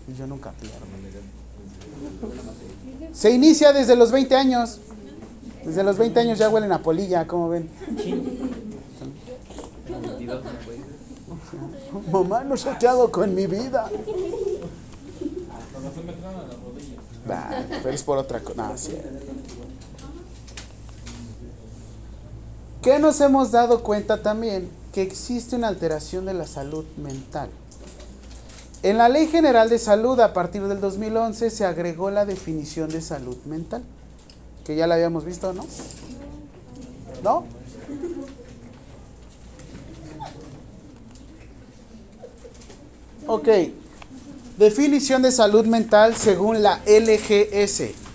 [0.07, 0.79] y yo nunca pierdo.
[3.13, 4.79] Se inicia desde los 20 años.
[5.65, 7.69] Desde los 20 años ya huelen a polilla, ¿cómo ven?
[12.13, 13.91] Mamá, no sé qué hago con mi vida.
[17.27, 18.69] Nah, pero es por otra cosa.
[18.69, 18.97] No, sí.
[22.83, 24.71] ¿Qué nos hemos dado cuenta también?
[24.99, 27.51] Que existe una alteración de la salud mental.
[28.83, 33.01] En la Ley General de Salud, a partir del 2011, se agregó la definición de
[33.01, 33.85] salud mental.
[34.65, 35.65] Que ya la habíamos visto, ¿no?
[37.23, 37.45] ¿No?
[43.29, 43.49] Ok.
[44.59, 48.08] Definición de salud mental según la LGS.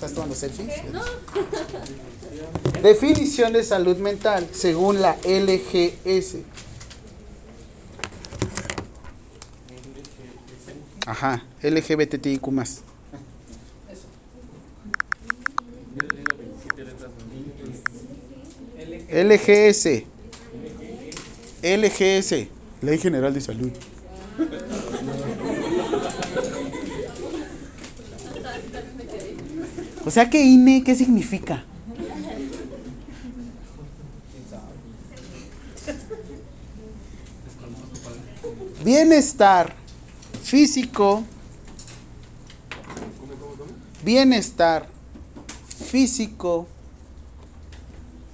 [0.00, 0.66] ¿Estás tomando selfies?
[2.82, 6.36] Definición de salud mental según la LGS.
[11.04, 12.80] Ajá, LGBTIQ más.
[19.10, 20.04] LGS.
[21.62, 22.48] LGS.
[22.80, 23.70] Ley General de Salud.
[30.10, 31.62] O sea que INE, ¿qué significa?
[38.84, 39.72] Bienestar
[40.42, 41.22] físico,
[44.02, 44.88] bienestar
[45.78, 46.66] físico,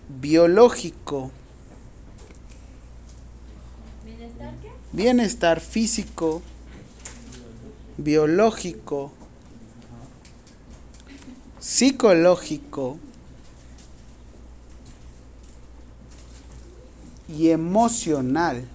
[0.09, 1.31] biológico,
[4.93, 6.41] bienestar físico,
[7.99, 9.13] biológico,
[11.67, 12.97] psicológico
[17.29, 18.69] y emocional.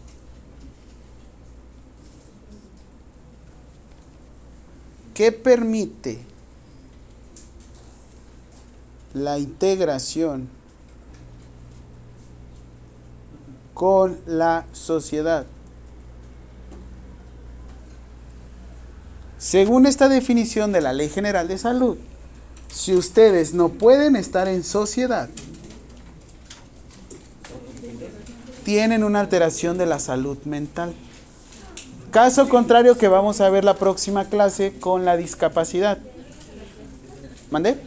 [5.13, 6.19] que permite
[9.13, 10.49] la integración
[13.73, 15.45] con la sociedad.
[19.37, 21.97] Según esta definición de la Ley General de Salud,
[22.71, 25.29] si ustedes no pueden estar en sociedad,
[28.63, 30.93] tienen una alteración de la salud mental.
[32.11, 35.97] Caso contrario que vamos a ver la próxima clase con la discapacidad.
[37.49, 37.77] ¿Mandé?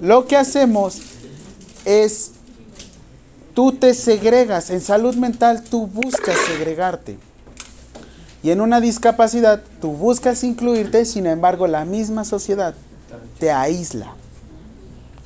[0.00, 1.00] Lo que hacemos
[1.84, 2.32] es,
[3.54, 7.18] tú te segregas, en salud mental tú buscas segregarte.
[8.42, 12.74] Y en una discapacidad tú buscas incluirte, sin embargo la misma sociedad
[13.38, 14.14] te aísla.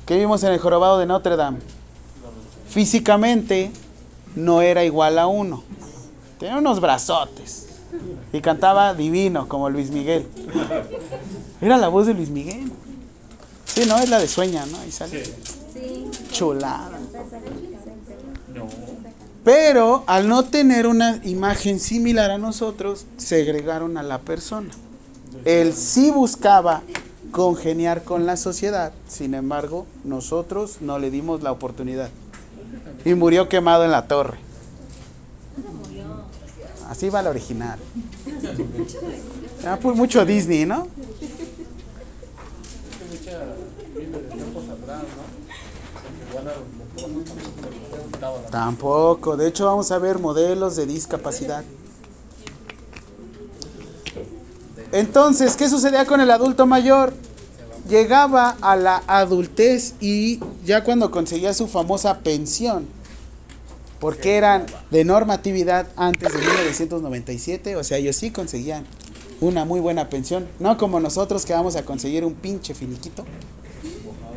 [0.05, 1.59] ¿Qué vimos en el jorobado de Notre Dame?
[2.67, 3.71] Físicamente
[4.35, 5.63] no era igual a uno.
[6.39, 7.67] Tenía unos brazotes.
[8.33, 10.25] Y cantaba divino, como Luis Miguel.
[11.59, 12.71] Era la voz de Luis Miguel.
[13.65, 14.77] Sí, no, es la de Sueña, ¿no?
[14.79, 15.23] Ahí sale.
[16.31, 16.99] Chulada.
[19.43, 24.69] Pero al no tener una imagen similar a nosotros, segregaron a la persona.
[25.45, 26.83] Él sí buscaba
[27.31, 32.09] congeniar con la sociedad, sin embargo, nosotros no le dimos la oportunidad.
[33.05, 34.37] Y murió quemado en la torre.
[36.89, 37.79] Así va la original.
[39.63, 40.87] Ya, pues mucho Disney, ¿no?
[48.51, 49.37] Tampoco.
[49.37, 51.63] De hecho, vamos a ver modelos de discapacidad.
[54.91, 57.13] Entonces, ¿qué sucedía con el adulto mayor?
[57.87, 62.87] Llegaba a la adultez y ya cuando conseguía su famosa pensión,
[63.99, 68.85] porque eran de normatividad antes de 1997, o sea, ellos sí conseguían
[69.39, 73.25] una muy buena pensión, no como nosotros que vamos a conseguir un pinche finiquito.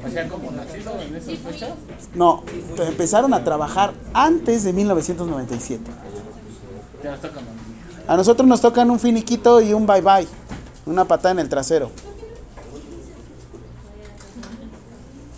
[0.06, 1.70] O sea, como nacido en esas fechas.
[2.14, 2.44] No,
[2.78, 5.82] empezaron a trabajar antes de 1997.
[7.02, 7.63] Ya nos toca, man.
[8.06, 10.28] A nosotros nos tocan un finiquito y un bye bye,
[10.86, 11.90] una patada en el trasero.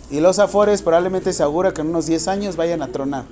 [0.09, 3.25] Y los afores probablemente se augura que en unos 10 años vayan a tronar.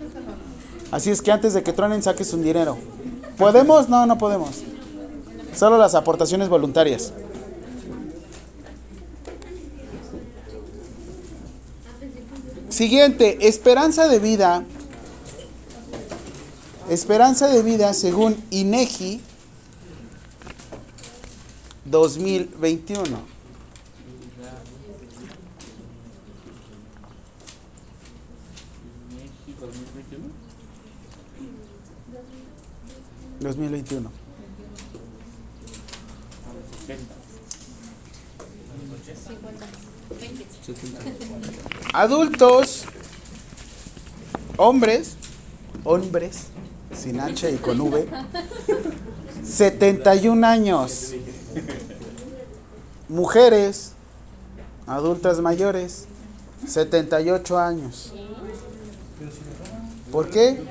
[0.91, 2.77] Así es que antes de que tronen saques un dinero.
[3.37, 3.89] ¿Podemos?
[3.89, 4.63] No, no podemos.
[5.53, 7.13] Solo las aportaciones voluntarias.
[12.69, 14.63] Siguiente, esperanza de vida.
[16.89, 19.19] Esperanza de vida según INEGI
[21.85, 23.01] 2021.
[29.09, 30.25] México 2021.
[33.39, 34.11] 2021.
[41.93, 42.85] Adultos,
[44.57, 45.15] hombres,
[45.83, 46.47] hombres,
[46.95, 48.07] sin H y con V,
[49.43, 51.13] 71 años.
[53.07, 53.91] Mujeres,
[54.87, 56.05] adultas mayores,
[56.67, 58.13] 78 años.
[60.11, 60.63] ¿Por qué?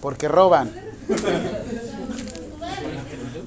[0.00, 0.72] Porque roban.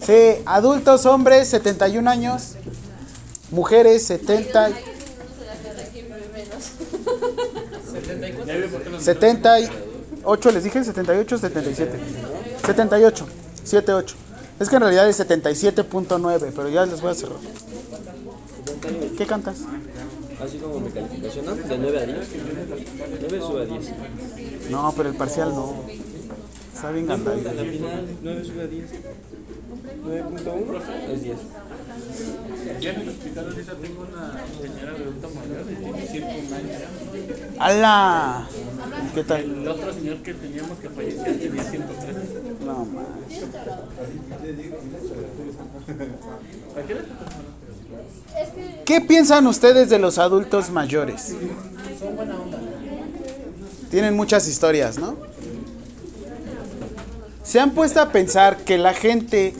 [0.01, 2.55] Sí, adultos hombres 71 años,
[3.51, 4.69] mujeres 70
[10.23, 11.99] 78 les dije 78 77.
[12.65, 13.25] 78,
[13.63, 14.15] 78.
[14.59, 17.39] Es que en realidad es 77.9, pero ya les voy a cerrar.
[19.17, 19.57] ¿Qué cantas?
[20.41, 21.55] Así como mi calificación, ¿no?
[21.55, 22.17] De 9 a 10.
[23.29, 23.91] 9 sube a 10.
[24.69, 25.75] No, pero el parcial no.
[26.73, 28.89] Está bien A la final, 9 sube a 10.
[30.05, 30.81] 9.1
[31.13, 31.37] es 10.
[32.79, 36.81] Ya en el hospital ahorita tengo una señora de adulto mayor de 101 años.
[37.59, 38.47] ¡Hala!
[39.13, 39.41] ¿Qué tal?
[39.41, 42.15] El otro señor que teníamos que falleció tenía 103.
[42.65, 43.05] No más.
[46.75, 46.81] ¿A
[48.85, 51.35] qué piensan ustedes de los adultos mayores?
[53.89, 55.32] Tienen muchas historias, ¿no?
[57.43, 59.53] ¿Se han puesto a pensar que la gente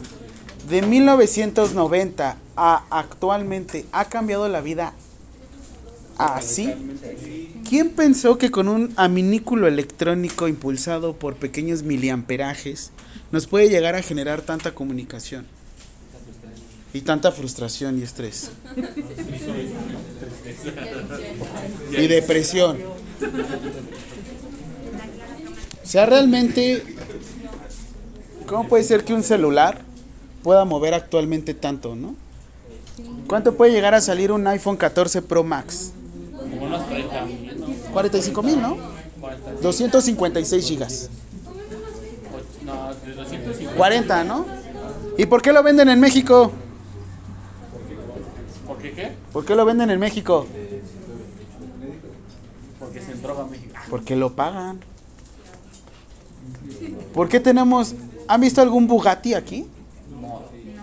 [0.70, 4.94] de 1990 a actualmente ha cambiado la vida
[6.18, 6.74] así?
[7.68, 12.92] ¿Quién pensó que con un aminículo electrónico impulsado por pequeños miliamperajes
[13.32, 15.46] nos puede llegar a generar tanta comunicación?
[16.94, 18.52] Y tanta frustración y estrés.
[21.92, 22.78] Y depresión.
[25.84, 26.84] O sea, realmente,
[28.48, 29.80] ¿cómo puede ser que un celular
[30.44, 32.16] pueda mover actualmente tanto, no?
[33.28, 35.91] ¿Cuánto puede llegar a salir un iPhone 14 Pro Max?
[36.38, 37.68] Como unos 40 mil, ¿no?
[37.94, 38.78] 45 mil, ¿no?
[39.62, 41.10] 256 gigas.
[42.34, 43.76] Och- No, de 250.
[43.76, 44.46] 40, ¿no?
[45.18, 46.52] ¿Y por qué lo venden en México?
[48.68, 49.12] ¿Por qué qué?
[49.32, 50.46] ¿Por qué lo venden en México?
[52.80, 53.74] Porque se entró a México.
[53.89, 54.80] Porque lo pagan.
[57.14, 57.96] ¿Por qué tenemos...
[58.28, 59.67] ¿Han visto algún Bugatti aquí?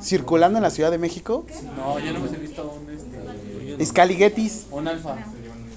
[0.03, 1.45] Circulando en la Ciudad de México.
[1.77, 5.17] No, yo no me he visto un, este, Escaliguetis, un alfa.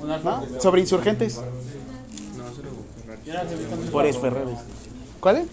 [0.02, 0.42] Un alfa.
[0.50, 0.62] ¿no?
[0.62, 1.40] Sobre insurgentes.
[2.38, 4.54] No Por eso Ferrari.
[5.20, 5.48] ¿Cuál es?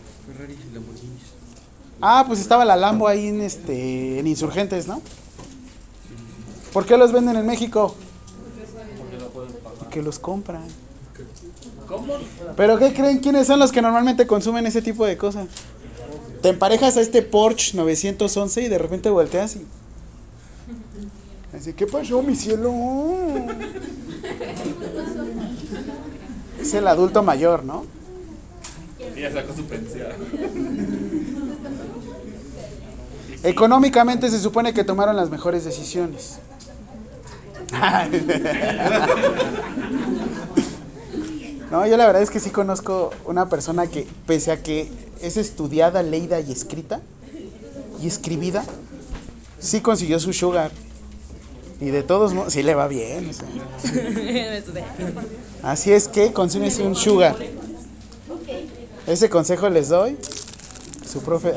[2.01, 5.03] Ah, pues estaba la Lambo ahí en este en Insurgentes, ¿no?
[6.73, 7.95] ¿Por qué los venden en México?
[9.79, 10.63] Porque los compran.
[11.87, 12.15] ¿Cómo?
[12.57, 13.19] ¿Pero qué creen?
[13.19, 15.49] ¿Quiénes son los que normalmente consumen ese tipo de cosas?
[16.43, 19.67] Te emparejas a este Porsche 911 y de repente volteas y...
[21.55, 22.73] Así, ¿qué pasó, mi cielo?
[26.61, 27.85] Es el adulto mayor, ¿no?
[29.17, 30.13] Ella sacó su pensión.
[33.43, 36.39] Económicamente se supone que tomaron las mejores decisiones.
[41.71, 44.91] No, yo la verdad es que sí conozco una persona que, pese a que
[45.23, 47.01] es estudiada, leída y escrita,
[48.03, 48.65] y escribida,
[49.59, 50.71] sí consiguió su sugar.
[51.81, 53.31] Y de todos modos, sí le va bien.
[53.31, 53.47] o sea.
[55.63, 57.37] Así es que consúmese un sugar.
[59.07, 60.17] Ese consejo les doy.
[61.11, 61.55] Su profe.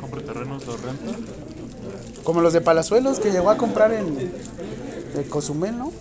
[0.00, 1.12] Compra terrenos, lo renta.
[2.24, 4.32] Como los de Palazuelos que llegó a comprar en
[5.16, 5.92] el Cozumel, ¿no?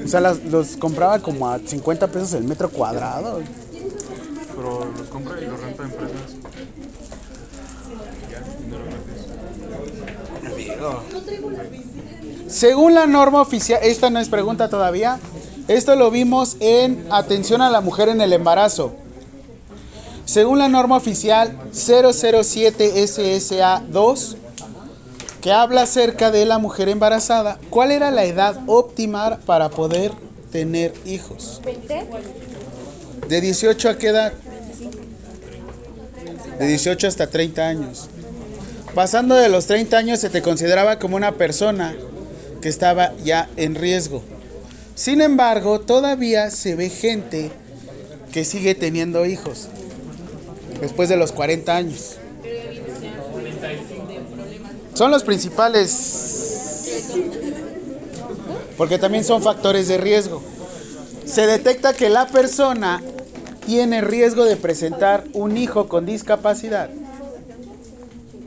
[0.11, 3.39] sea, las- los compraba como a 50 pesos el metro cuadrado.
[4.55, 6.35] Pero los compra y los renta a empresas.
[12.47, 15.19] Según la norma oficial, esta no es pregunta todavía,
[15.67, 18.93] esto lo vimos en Atención a la Mujer en el Embarazo.
[20.25, 24.37] Según la norma oficial 007 SSA 2,
[25.41, 30.11] que habla acerca de la mujer embarazada, ¿cuál era la edad óptima para poder
[30.51, 31.61] tener hijos?
[33.27, 34.33] ¿De 18 a qué edad?
[36.59, 38.07] De 18 hasta 30 años.
[38.93, 41.95] Pasando de los 30 años se te consideraba como una persona
[42.61, 44.21] que estaba ya en riesgo.
[44.93, 47.49] Sin embargo, todavía se ve gente
[48.31, 49.69] que sigue teniendo hijos
[50.79, 52.17] después de los 40 años.
[54.93, 57.11] Son los principales,
[58.77, 60.41] porque también son factores de riesgo.
[61.25, 63.01] se detecta que la persona
[63.65, 66.89] tiene riesgo de presentar un hijo con discapacidad.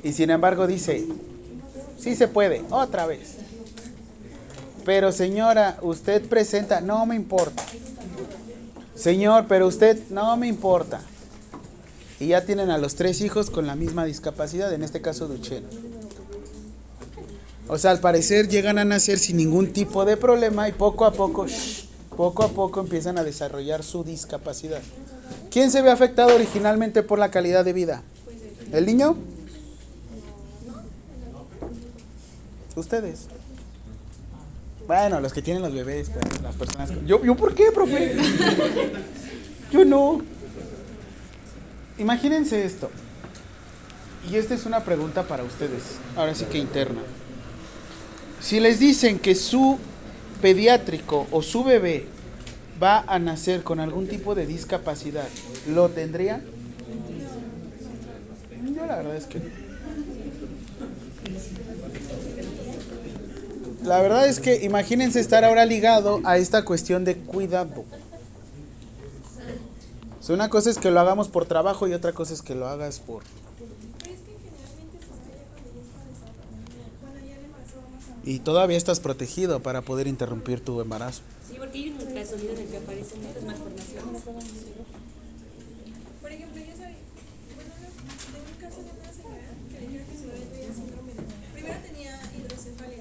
[0.03, 1.07] Y sin embargo dice,
[1.99, 3.37] sí se puede, otra vez.
[4.85, 7.63] Pero señora, usted presenta, no me importa.
[8.95, 11.01] Señor, pero usted, no me importa.
[12.21, 15.94] Y ya tienen a los tres hijos con la misma discapacidad, en este caso Duchenne.
[17.67, 21.13] O sea, al parecer llegan a nacer sin ningún tipo de problema y poco a
[21.13, 21.87] poco, shh,
[22.17, 24.83] poco a poco empiezan a desarrollar su discapacidad.
[25.51, 28.03] ¿Quién se ve afectado originalmente por la calidad de vida?
[28.73, 29.17] ¿El niño?
[32.77, 33.29] Ustedes.
[34.87, 36.91] Bueno, los que tienen los bebés, pues, las personas.
[37.07, 38.17] ¿Yo, ¿Yo por qué, profe?
[39.73, 40.21] Yo no.
[41.97, 42.91] Imagínense esto.
[44.31, 45.83] Y esta es una pregunta para ustedes.
[46.17, 47.01] Ahora sí que interna.
[48.45, 49.79] Si les dicen que su
[50.43, 52.05] pediátrico o su bebé
[52.81, 55.27] va a nacer con algún tipo de discapacidad,
[55.67, 56.43] ¿lo tendría?
[58.77, 59.47] Yo la verdad es que no.
[63.83, 67.87] La verdad es que imagínense estar ahora ligado a esta cuestión de cuidado.
[70.29, 73.01] Una cosa es que lo hagamos por trabajo y otra cosa es que lo hagas
[73.01, 73.23] por...
[78.27, 81.21] Y todavía estás protegido para poder interrumpir tu embarazo.
[81.47, 84.23] Sí, porque hay un ultrasonido en el que aparecen muchas malformaciones.
[86.23, 86.97] Por ejemplo, yo soy,
[87.53, 91.13] bueno, de un caso de una señora que le dijeron que su bebé tenía síndrome
[91.13, 91.21] de...
[91.53, 92.97] Primero tenía hidrocefalia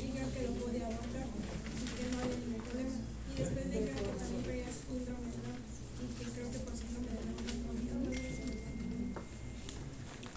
[0.00, 2.96] dijeron que lo podía aguantar y que no había ningún problema.
[3.28, 5.60] Y después dijeron que también traía síndrome de Down
[6.00, 7.36] y que creo que por síndrome de Down
[7.92, 8.08] no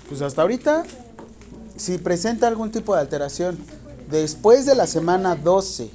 [0.09, 0.83] Pues hasta ahorita,
[1.77, 3.57] si presenta algún tipo de alteración
[4.09, 5.89] después de la semana 12,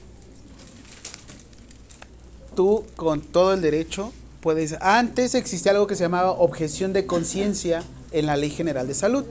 [2.54, 4.76] tú con todo el derecho puedes...
[4.80, 7.82] Antes existía algo que se llamaba objeción de conciencia
[8.12, 9.24] en la Ley General de Salud.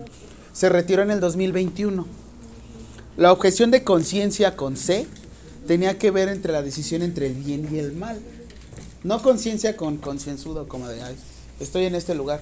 [0.53, 2.05] Se retiró en el 2021.
[3.17, 5.05] La objeción de conciencia con C
[5.67, 8.19] tenía que ver entre la decisión entre el bien y el mal.
[9.03, 11.15] No conciencia con concienzudo como de, ay,
[11.59, 12.41] estoy en este lugar.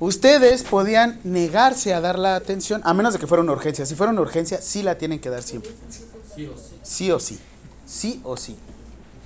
[0.00, 3.84] Ustedes podían negarse a dar la atención, a menos de que fuera una urgencia.
[3.84, 5.70] Si fuera una urgencia, sí la tienen que dar siempre.
[6.82, 7.38] Sí o sí.
[7.84, 8.56] Sí o sí.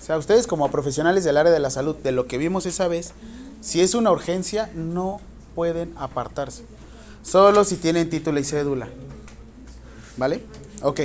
[0.00, 2.88] O sea, ustedes como profesionales del área de la salud, de lo que vimos esa
[2.88, 3.12] vez,
[3.60, 5.20] si es una urgencia, no
[5.54, 6.64] pueden apartarse.
[7.22, 8.88] Solo si tienen título y cédula.
[10.16, 10.44] ¿Vale?
[10.82, 11.02] Ok.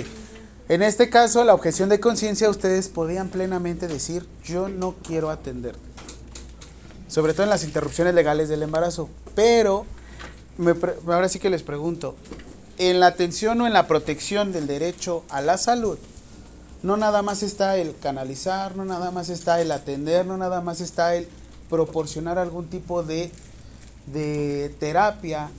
[0.68, 5.76] En este caso, la objeción de conciencia, ustedes podían plenamente decir, yo no quiero atender.
[7.10, 9.10] Sobre todo en las interrupciones legales del embarazo.
[9.36, 9.86] Pero,
[10.58, 10.74] me
[11.12, 12.16] ahora sí que les pregunto,
[12.78, 15.98] en la atención o en la protección del derecho a la salud,
[16.82, 20.80] no nada más está el canalizar, no nada más está el atender, no nada más
[20.80, 21.28] está el
[21.70, 23.32] proporcionar algún tipo de,
[24.06, 25.50] de terapia.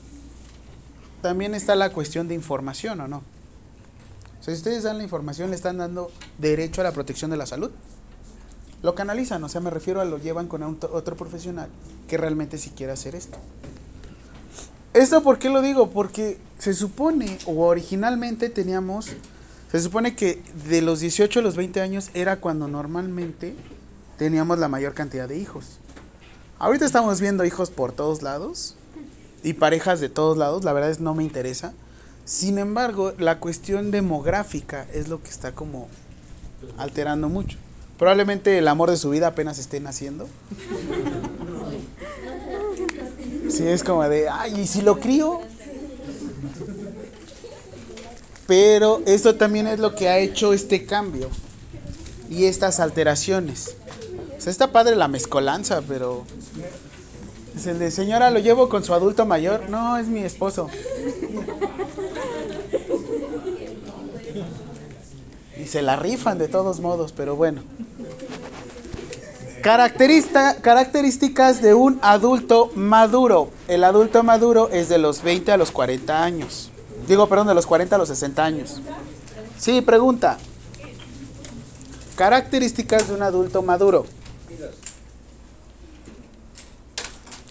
[1.21, 3.19] También está la cuestión de información, ¿o no?
[3.19, 7.37] O sea, si ustedes dan la información, le están dando derecho a la protección de
[7.37, 7.71] la salud.
[8.83, 11.69] Lo canalizan, o sea, me refiero a lo llevan con otro profesional
[12.09, 13.39] que realmente sí quiere hacer esto.
[14.95, 15.91] ¿Esto por qué lo digo?
[15.91, 19.09] Porque se supone, o originalmente teníamos,
[19.71, 23.55] se supone que de los 18 a los 20 años era cuando normalmente
[24.19, 25.79] teníamos la mayor cantidad de hijos.
[26.59, 28.75] Ahorita estamos viendo hijos por todos lados
[29.43, 31.73] y parejas de todos lados, la verdad es no me interesa.
[32.25, 35.89] Sin embargo, la cuestión demográfica es lo que está como
[36.79, 37.59] alterando mucho.
[38.01, 40.27] Probablemente el amor de su vida apenas esté naciendo.
[43.51, 45.43] Sí, es como de, ay, ¿y si lo crío?
[48.47, 51.29] Pero esto también es lo que ha hecho este cambio
[52.31, 53.77] y estas alteraciones.
[54.39, 56.25] O sea, está padre la mezcolanza, pero
[57.55, 59.69] es el de señora, lo llevo con su adulto mayor.
[59.69, 60.71] No, es mi esposo.
[65.59, 67.61] Y se la rifan de todos modos, pero bueno.
[69.63, 73.51] Caracterista- características de un adulto maduro.
[73.69, 76.71] El adulto maduro es de los 20 a los 40 años.
[77.07, 78.81] Digo, perdón, de los 40 a los 60 años.
[79.59, 80.39] Sí, pregunta.
[82.17, 84.07] Características de un adulto maduro.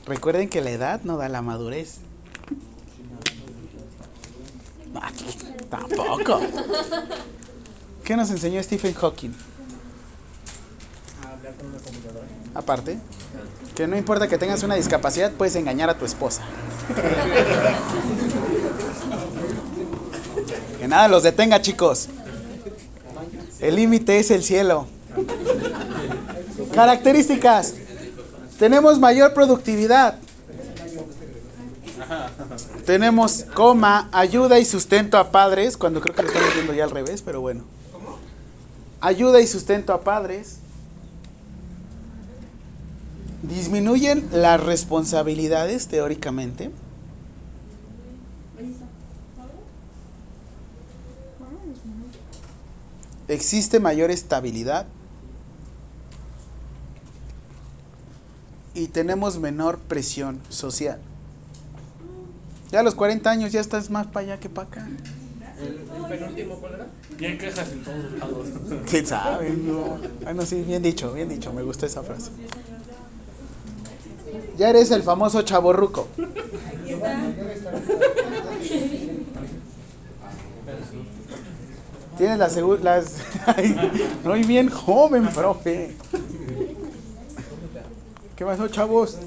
[0.06, 1.98] Recuerden que la edad no da la madurez.
[5.70, 6.40] Tampoco.
[8.04, 9.34] ¿Qué nos enseñó Stephen Hawking?
[12.54, 12.98] Aparte,
[13.76, 16.42] que no importa que tengas una discapacidad, puedes engañar a tu esposa.
[20.80, 22.10] Que nada los detenga, chicos.
[23.60, 24.88] El límite es el cielo.
[26.74, 27.74] Características.
[28.58, 30.16] Tenemos mayor productividad.
[32.86, 36.92] Tenemos coma, ayuda y sustento a padres, cuando creo que lo estamos viendo ya al
[36.92, 37.64] revés, pero bueno.
[39.02, 40.58] Ayuda y sustento a padres.
[43.44, 46.72] Disminuyen las responsabilidades teóricamente.
[53.28, 54.88] Existe mayor estabilidad.
[58.74, 61.00] Y tenemos menor presión social.
[62.72, 64.88] Ya a los 40 años ya estás más para allá que para acá.
[67.20, 68.48] Y hay quejas en todos lados.
[68.90, 69.50] ¿Quién sabe?
[69.52, 70.00] No.
[70.24, 71.52] Bueno, sí, bien dicho, bien dicho.
[71.52, 72.32] Me gustó esa frase.
[74.58, 76.08] Ya eres el famoso chaborruco.
[82.18, 83.16] Tienes las las
[84.26, 85.96] Muy bien joven, profe.
[88.36, 89.18] ¿Qué pasó, chavos?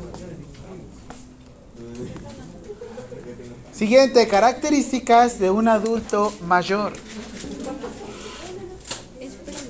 [3.72, 6.92] Siguiente, características de un adulto mayor.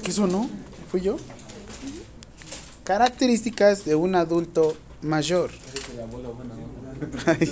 [0.02, 0.50] ¿Qué eso no?
[0.90, 1.16] ¿Fui yo?
[2.82, 5.50] Características de un adulto mayor.
[7.26, 7.46] Ay,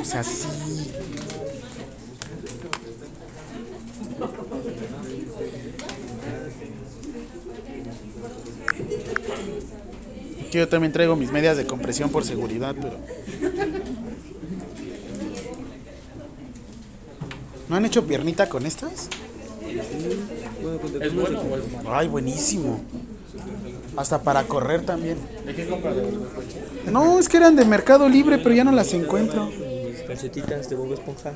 [0.00, 0.48] O sea, sí.
[10.50, 12.98] Yo también traigo mis medias de compresión por seguridad, pero.
[17.70, 19.08] ¿No han hecho piernita con estas?
[20.60, 21.94] Bueno, con ¿Es bueno o es malo?
[21.94, 22.80] Ay, buenísimo.
[23.96, 25.18] Hasta para correr también.
[25.46, 28.72] ¿De qué compras de los No, es que eran de Mercado Libre, pero ya no
[28.72, 29.46] las encuentro.
[29.46, 31.32] mis calcetitas de Bob Esponja.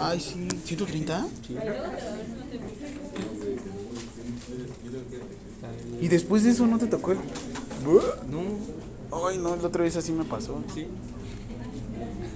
[0.00, 0.48] Ay, sí.
[0.48, 1.26] ¿130?
[6.00, 7.18] Y después de eso no te tocó el.
[7.84, 10.58] No, Ay, no, la otra vez así me pasó.
[10.74, 10.86] sí.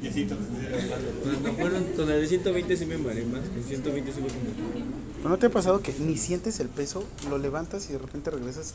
[0.01, 3.41] Cuando fueron con la de 120 sí me mareé más.
[3.41, 4.71] Con 120 sube como.
[5.17, 8.31] ¿Pero no te ha pasado que ni sientes el peso, lo levantas y de repente
[8.31, 8.75] regresas?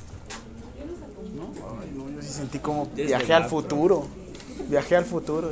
[1.35, 1.51] ¿No?
[1.81, 4.05] Ay, no, yo sí sentí como es viajé al futuro.
[4.69, 5.49] Viajé al futuro.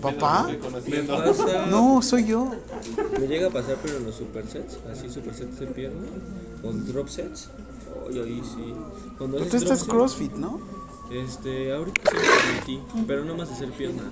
[0.00, 0.48] ¿Papá?
[0.86, 1.66] Me pasa.
[1.66, 2.50] No, soy yo.
[3.18, 6.06] Me llega a pasar, pero en los supersets, así supersets de pierna,
[6.62, 7.50] con drop sets.
[8.08, 8.74] Ay, ahí sí.
[9.18, 10.60] Cuando Tú estás CrossFit, ¿no?
[11.10, 12.16] Este, ahorita sí
[12.64, 14.04] permití, pero no más hacer pierna,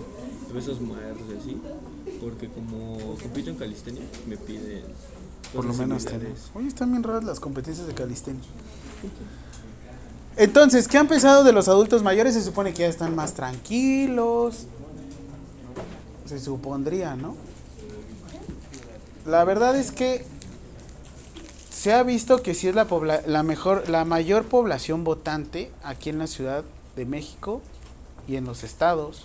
[0.53, 1.63] pesos muertos y así,
[2.21, 4.83] porque como compito en calistenia, me piden
[5.55, 6.51] Por lo menos tenemos.
[6.55, 8.43] Oye, están bien raras las competencias de calistenia.
[10.37, 12.35] Entonces, ¿qué han pensado de los adultos mayores?
[12.35, 14.67] Se supone que ya están más tranquilos.
[16.27, 17.37] Se supondría, ¿no?
[19.25, 20.25] La verdad es que
[21.71, 22.87] se ha visto que sí es la,
[23.27, 26.65] la mejor, la mayor población votante aquí en la Ciudad
[26.99, 27.63] de México
[28.27, 29.25] y en los estados.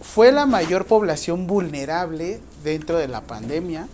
[0.00, 3.88] Fue la mayor población vulnerable dentro de la pandemia.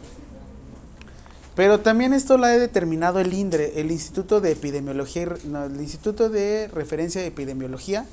[1.56, 6.68] Pero también esto lo ha determinado el INDRE, el Instituto de Epidemiología, el Instituto de
[6.68, 8.06] Referencia de Epidemiología,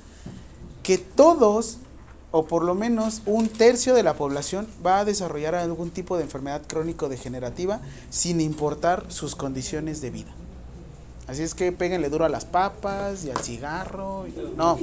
[0.84, 1.78] que todos,
[2.30, 6.24] o por lo menos un tercio de la población, va a desarrollar algún tipo de
[6.24, 7.82] enfermedad crónico-degenerativa
[8.12, 10.32] sin importar sus condiciones de vida.
[11.32, 14.26] Así es que péguenle duro a las papas y al cigarro.
[14.28, 14.78] y- No.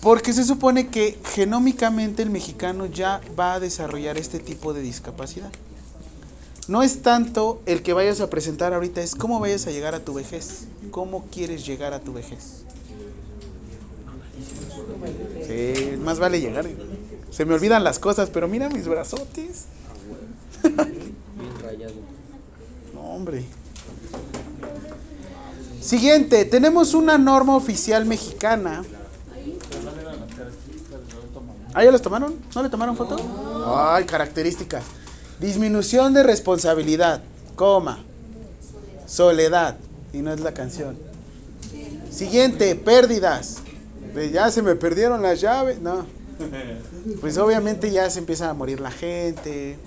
[0.00, 5.50] Porque se supone que genómicamente el mexicano ya va a desarrollar este tipo de discapacidad.
[6.68, 10.00] No es tanto el que vayas a presentar ahorita, es cómo vayas a llegar a
[10.00, 10.64] tu vejez.
[10.90, 12.62] ¿Cómo quieres llegar a tu vejez?
[15.46, 16.66] Sí, más vale llegar.
[17.30, 19.66] Se me olvidan las cosas, pero mira mis brazotes.
[20.62, 21.14] Bien
[21.62, 21.92] rayado.
[22.94, 23.44] No, hombre.
[25.82, 28.84] Siguiente, tenemos una norma oficial mexicana.
[31.74, 32.36] ¿Ah, ya los tomaron?
[32.54, 33.16] ¿No le tomaron foto?
[33.66, 34.84] Ay, características.
[35.40, 37.22] Disminución de responsabilidad,
[37.56, 37.98] coma.
[39.06, 39.76] Soledad.
[40.12, 40.96] Y no es la canción.
[42.10, 43.56] Siguiente, pérdidas.
[44.32, 45.80] Ya se me perdieron las llaves.
[45.80, 46.06] No.
[47.20, 49.78] Pues obviamente ya se empieza a morir la gente.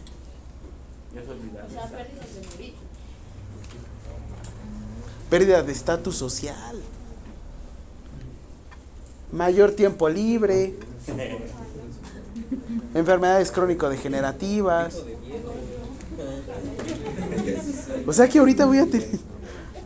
[5.30, 6.82] Pérdida de estatus social.
[9.32, 10.76] Mayor tiempo libre.
[12.93, 15.03] Enfermedades crónico-degenerativas.
[18.07, 18.88] O sea que ahorita voy a.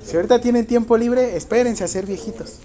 [0.04, 2.60] Si ahorita tienen tiempo libre, espérense a ser viejitos.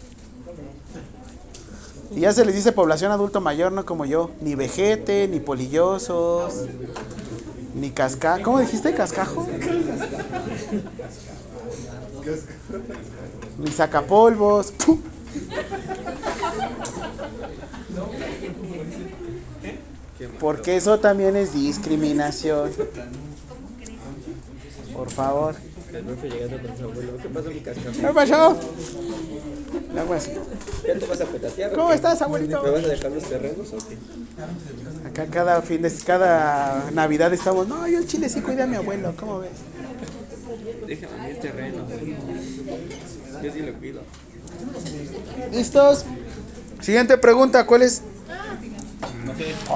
[2.14, 4.30] Y ya se les dice población adulto mayor, no como yo.
[4.40, 6.66] Ni vejete, ni polillosos,
[7.74, 8.40] ni casca...
[8.42, 8.94] ¿Cómo dijiste?
[8.94, 9.46] ¿Cascajo?
[13.58, 14.72] Ni sacapolvos.
[14.72, 15.00] ¡Pum!
[20.40, 22.70] Porque eso también es discriminación.
[24.92, 25.54] Por favor.
[25.90, 27.60] ¿Qué pasó, mi?
[27.60, 28.58] ¿Qué pasó?
[29.92, 30.32] Le hago así.
[30.86, 31.72] ¿Ya te vas a petatear?
[31.72, 32.62] o ¿Cómo estás, abuelito?
[32.62, 33.96] ¿Me vas a dejar los terrenos o qué?
[35.08, 38.76] Acá cada fin de cada Navidad estamos, no, yo el chile sí cuida a mi
[38.76, 39.50] abuelo, ¿cómo ves?
[40.86, 41.84] Déjame el terreno.
[43.44, 44.00] Yo sí lo cuido.
[45.52, 46.04] ¿Listos?
[46.80, 48.02] Siguiente pregunta, ¿cuál es?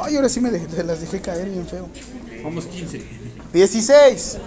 [0.03, 1.89] Ay, ahora sí me dejé- las dejé caer bien feo.
[2.43, 3.03] Vamos 15.
[3.53, 4.39] 16.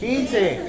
[0.00, 0.60] 15.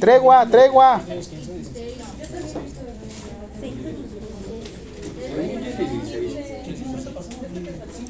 [0.00, 1.02] Tregua, tregua.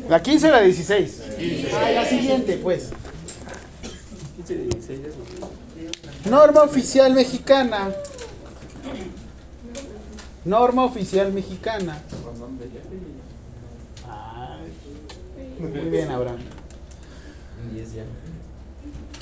[0.09, 1.23] La 15 o la 16.
[1.73, 2.91] Ah, la siguiente, pues.
[6.29, 7.93] Norma oficial mexicana.
[10.45, 11.99] Norma oficial mexicana.
[15.59, 16.39] Muy bien, Abraham.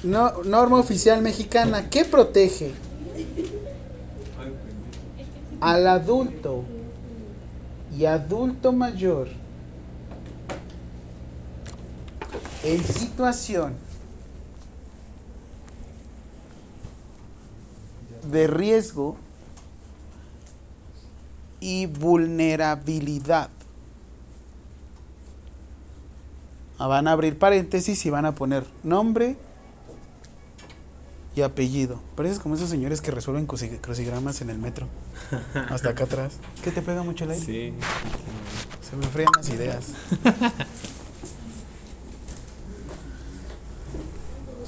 [0.05, 1.91] No, norma oficial mexicana.
[1.91, 2.73] ¿Qué protege
[5.61, 6.65] al adulto
[7.97, 9.29] y adulto mayor
[12.63, 13.88] en situación
[18.23, 19.17] de riesgo
[21.61, 23.49] y vulnerabilidad?
[26.79, 29.37] Ah, Van a abrir paréntesis y van a poner nombre
[31.35, 32.01] y apellido.
[32.17, 34.87] Pareces como esos señores que resuelven cruci- crucigramas en el metro.
[35.71, 36.35] Hasta acá atrás.
[36.63, 37.45] ¿Qué te pega mucho el aire?
[37.47, 37.75] Sí.
[38.89, 39.87] Se me frían las ideas.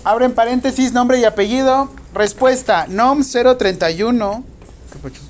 [0.05, 1.91] Abren paréntesis, nombre y apellido.
[2.13, 4.43] Respuesta, NOM 031.
[4.93, 5.21] ¿Qué pacho?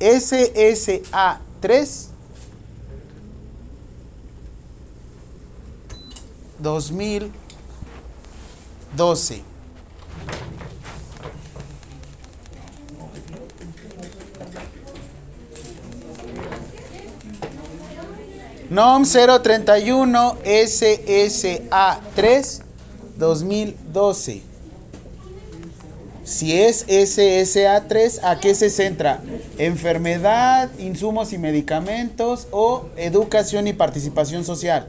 [0.00, 2.08] SSA 3
[6.58, 9.42] 2012.
[18.70, 22.61] NOM 031 SSA 3
[23.22, 24.42] 2012.
[26.24, 29.22] Si es SSA 3, ¿a qué se centra?
[29.58, 34.88] Enfermedad, insumos y medicamentos o educación y participación social.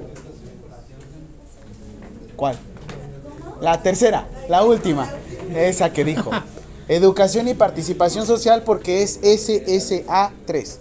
[2.35, 2.57] ¿Cuál?
[3.61, 5.11] La tercera, la última,
[5.55, 6.31] esa que dijo.
[6.87, 10.79] Educación y participación social porque es SSA 3.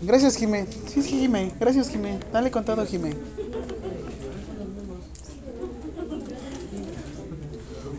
[0.00, 0.66] Gracias, Jimé.
[0.86, 1.52] Sí, Jimé.
[1.60, 2.18] Gracias, Jimé.
[2.32, 3.14] Dale con todo, Jimé.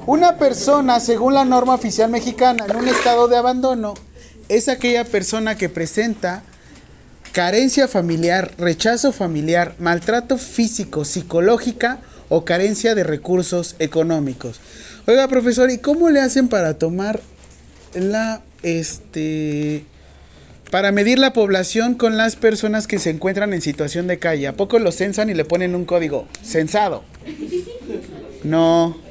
[0.10, 3.94] Una persona, según la norma oficial mexicana, en un estado de abandono,
[4.48, 6.42] es aquella persona que presenta
[7.32, 14.60] carencia familiar, rechazo familiar, maltrato físico, psicológica o carencia de recursos económicos.
[15.06, 17.20] Oiga, profesor, ¿y cómo le hacen para tomar
[17.94, 19.86] la, este,
[20.72, 24.48] para medir la población con las personas que se encuentran en situación de calle?
[24.48, 26.28] ¿A poco lo censan y le ponen un código?
[26.42, 27.04] Censado.
[28.44, 29.09] No.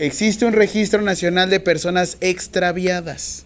[0.00, 3.44] Existe un registro nacional de personas extraviadas.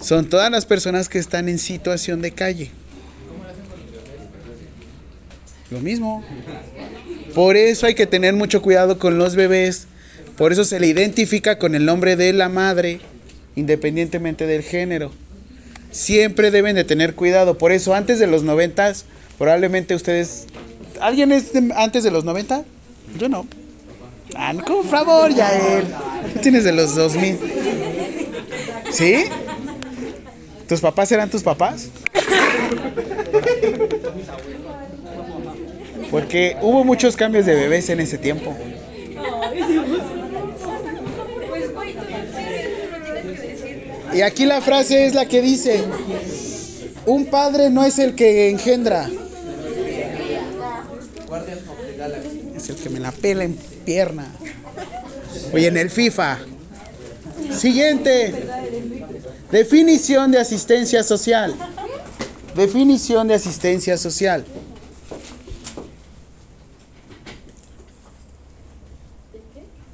[0.00, 2.72] Son todas las personas que están en situación de calle.
[5.70, 6.24] Lo mismo.
[7.36, 9.86] Por eso hay que tener mucho cuidado con los bebés.
[10.36, 13.00] Por eso se le identifica con el nombre de la madre,
[13.54, 15.12] independientemente del género.
[15.92, 17.58] Siempre deben de tener cuidado.
[17.58, 19.04] Por eso antes de los noventas,
[19.38, 20.46] probablemente ustedes...
[21.00, 22.64] ¿Alguien es de- antes de los 90?
[23.20, 23.46] Yo no.
[24.36, 25.84] Ah, por favor, ya él.
[26.34, 27.38] Tú tienes de los 2000.
[28.90, 29.24] ¿Sí?
[30.68, 31.88] ¿Tus papás eran tus papás?
[36.10, 38.54] Porque hubo muchos cambios de bebés en ese tiempo.
[44.14, 45.84] Y aquí la frase es la que dice,
[47.06, 49.08] un padre no es el que engendra,
[52.56, 53.56] es el que me la pela en
[53.88, 54.30] pierna.
[55.50, 56.40] Oye, en el FIFA.
[57.56, 58.34] Siguiente.
[59.50, 61.54] Definición de asistencia social.
[62.54, 64.44] Definición de asistencia social.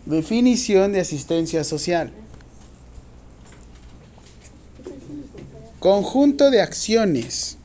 [0.07, 2.11] Definición de asistencia social.
[5.79, 7.59] Conjunto de acciones.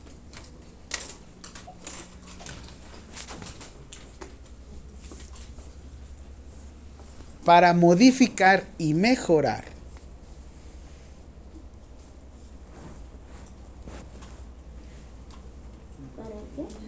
[7.44, 9.64] Para modificar y mejorar.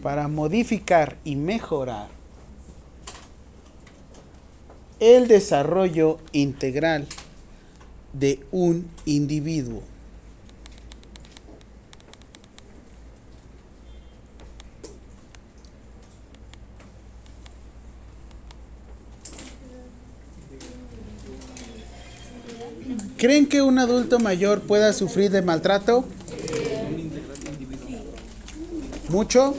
[0.02, 2.08] Para modificar y mejorar
[5.02, 7.08] el desarrollo integral
[8.12, 9.91] de un individuo.
[23.22, 26.04] ¿Creen que un adulto mayor pueda sufrir de maltrato?
[29.10, 29.54] ¿Mucho?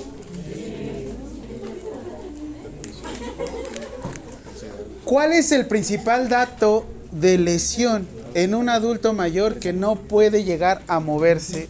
[5.06, 10.82] ¿Cuál es el principal dato de lesión en un adulto mayor que no puede llegar
[10.90, 11.70] a moverse?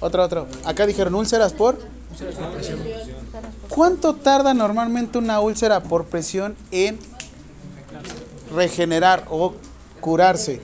[0.00, 0.46] Otro, otro.
[0.64, 1.78] Acá dijeron úlceras por.
[3.68, 6.98] ¿Cuánto tarda normalmente una úlcera por presión en
[8.54, 9.54] regenerar o
[10.00, 10.60] curarse?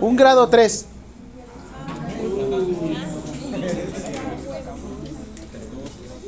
[0.00, 0.86] Un grado 3.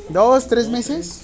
[0.09, 1.23] ¿Dos, tres meses?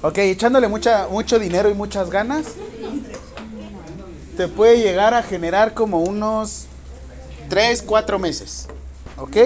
[0.00, 2.46] Ok, echándole mucha, mucho dinero y muchas ganas,
[4.36, 6.66] te puede llegar a generar como unos
[7.48, 8.66] 3, 4 meses.
[9.18, 9.36] ¿Ok?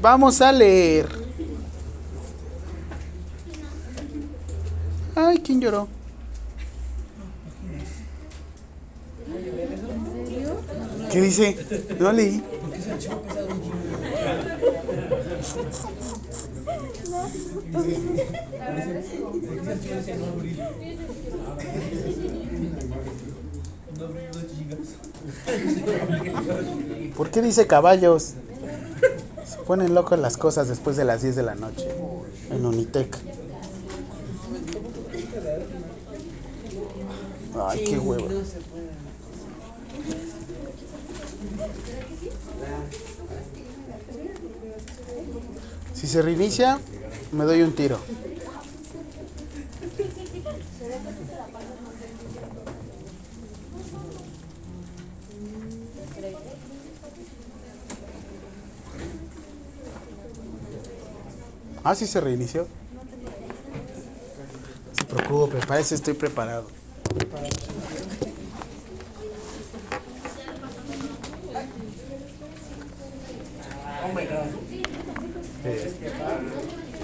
[0.00, 1.21] Vamos a leer.
[5.42, 5.88] ¿Quién lloró?
[11.10, 11.56] ¿Qué dice?
[11.98, 12.42] No leí.
[27.16, 28.34] ¿Por qué dice caballos?
[29.44, 31.88] Se ponen locas las cosas después de las 10 de la noche
[32.50, 33.41] en Unitec.
[37.54, 38.28] Ay, qué huevo.
[45.94, 46.80] Si se reinicia,
[47.30, 47.98] me doy un tiro.
[61.84, 62.66] Ah, sí se reinició.
[64.86, 66.81] No se preocupe, para eso estoy preparado.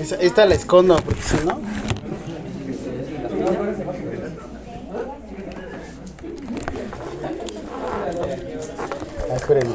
[0.01, 1.61] Esa- esta la escondo, porque si no.
[9.31, 9.75] Ah, espérenme.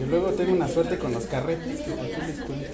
[0.00, 1.80] Yo luego tengo una suerte con los carretes.
[1.80, 2.66] que ¿para qué les cuento?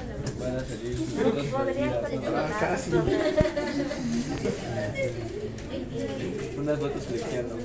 [0.60, 2.90] Ah, casi.
[6.58, 7.56] Unas botas flequeando.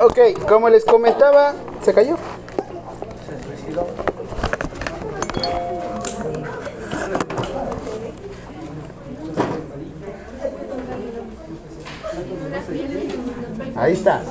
[0.00, 1.54] Ok, como les comentaba,
[1.84, 2.16] ¿se cayó?
[13.74, 14.22] Ahí está.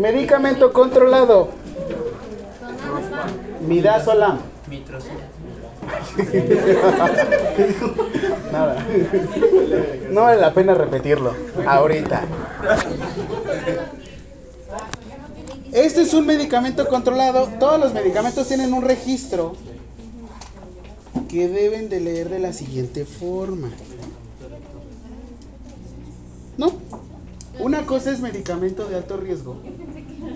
[0.00, 1.50] Medicamento controlado.
[3.68, 4.38] Midazolam.
[8.50, 8.86] Nada.
[10.10, 11.34] No vale la pena repetirlo.
[11.66, 12.22] Ahorita.
[15.70, 17.46] Este es un medicamento controlado.
[17.58, 19.54] Todos los medicamentos tienen un registro
[21.28, 23.68] que deben de leer de la siguiente forma.
[26.56, 26.72] ¿No?
[27.58, 29.58] Una cosa es medicamento de alto riesgo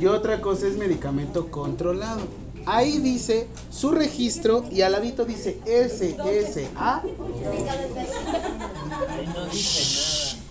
[0.00, 2.20] y otra cosa es medicamento controlado.
[2.66, 7.02] Ahí dice su registro y al ladito dice SSA.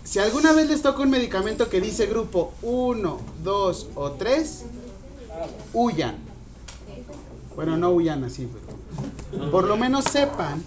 [0.04, 4.64] Si alguna vez les toca un medicamento que dice grupo 1, 2 o 3,
[5.74, 6.18] huyan.
[7.56, 8.48] Bueno, no huyan así,
[9.32, 10.64] pero por lo menos sepan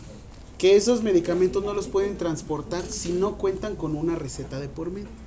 [0.59, 4.91] que esos medicamentos no los pueden transportar si no cuentan con una receta de por
[4.91, 5.26] medio.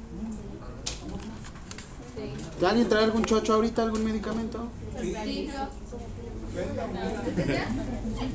[2.65, 4.67] ¿Alguien trae algún chocho ahorita, algún medicamento?
[4.97, 5.13] ¿El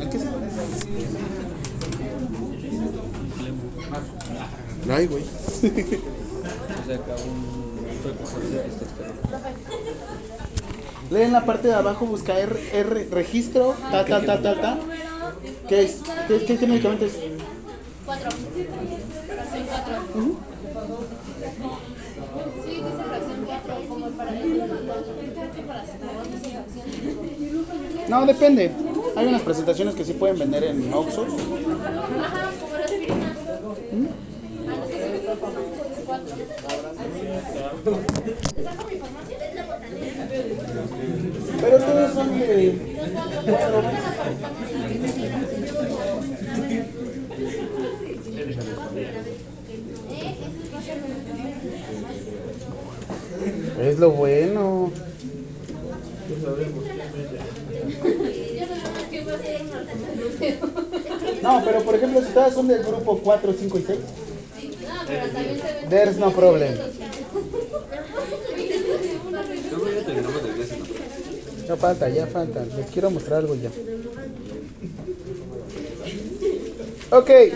[0.08, 0.34] qué sea?
[4.90, 5.24] Ay, güey.
[11.10, 14.78] Lee en la parte de abajo, busca R, R registro, ta, ta, ta, ta, ta.
[15.68, 16.00] ¿Qué es?
[16.28, 17.18] ¿Qué, qué, qué medicamento es?
[18.04, 18.30] Cuatro.
[28.08, 28.70] No, depende.
[29.16, 31.26] Hay unas presentaciones que sí pueden vender en Oxxo.
[32.20, 33.28] Ajá, como la aspirina.
[41.60, 42.94] Pero todos son de...
[53.80, 54.90] Es lo bueno.
[61.42, 63.98] No, pero por ejemplo, si todas son del grupo 4, 5 y 6,
[65.90, 66.74] there's no problem.
[69.70, 70.86] Luego ya terminamos de clase, ¿no?
[71.66, 72.64] Ya falta, ya falta.
[72.76, 73.70] Les quiero mostrar algo ya.
[77.10, 77.26] Ok.
[77.26, 77.52] ¿Que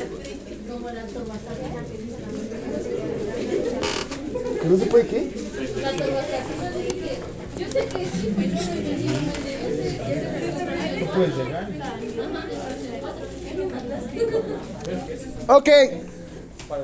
[4.68, 5.30] no se puede qué?
[15.48, 15.68] Ok.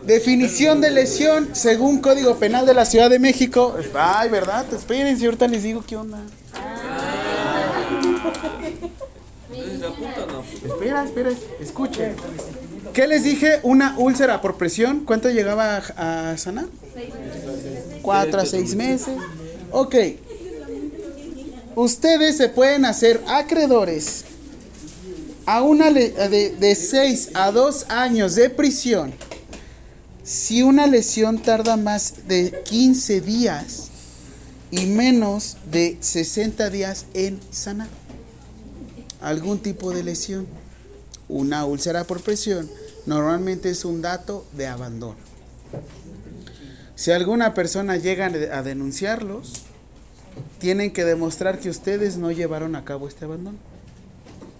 [0.02, 3.76] Definición de lesión según Código Penal de la Ciudad de México.
[3.94, 4.64] Ay, ¿verdad?
[4.72, 6.18] Espérense, ahorita les digo qué onda.
[10.64, 11.30] Espera, espera,
[11.60, 12.16] escuchen.
[12.94, 13.60] ¿Qué les dije?
[13.62, 15.04] Una úlcera por presión.
[15.04, 16.66] ¿Cuánto llegaba a, a sanar?
[18.02, 19.14] Cuatro a seis meses.
[19.70, 19.96] Ok.
[21.74, 24.24] Ustedes se pueden hacer acreedores
[25.46, 29.14] a una de 6 a 2 años de prisión
[30.24, 33.90] si una lesión tarda más de 15 días
[34.70, 37.88] y menos de 60 días en sanar
[39.20, 40.46] algún tipo de lesión.
[41.28, 42.70] Una úlcera por presión
[43.06, 45.16] normalmente es un dato de abandono.
[46.96, 49.64] Si alguna persona llega a denunciarlos,
[50.58, 53.58] tienen que demostrar que ustedes no llevaron a cabo este abandono.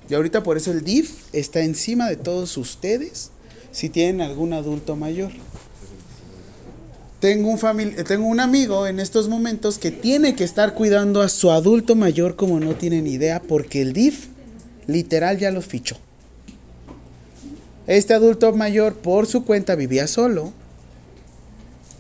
[0.09, 3.31] Y ahorita por eso el DIF está encima de todos ustedes
[3.73, 5.33] si tienen algún adulto mayor.
[7.21, 11.29] Tengo un, eh, tengo un amigo en estos momentos que tiene que estar cuidando a
[11.29, 14.27] su adulto mayor como no tienen idea porque el DIF
[14.87, 15.97] literal ya los fichó.
[17.87, 20.53] Este adulto mayor por su cuenta vivía solo,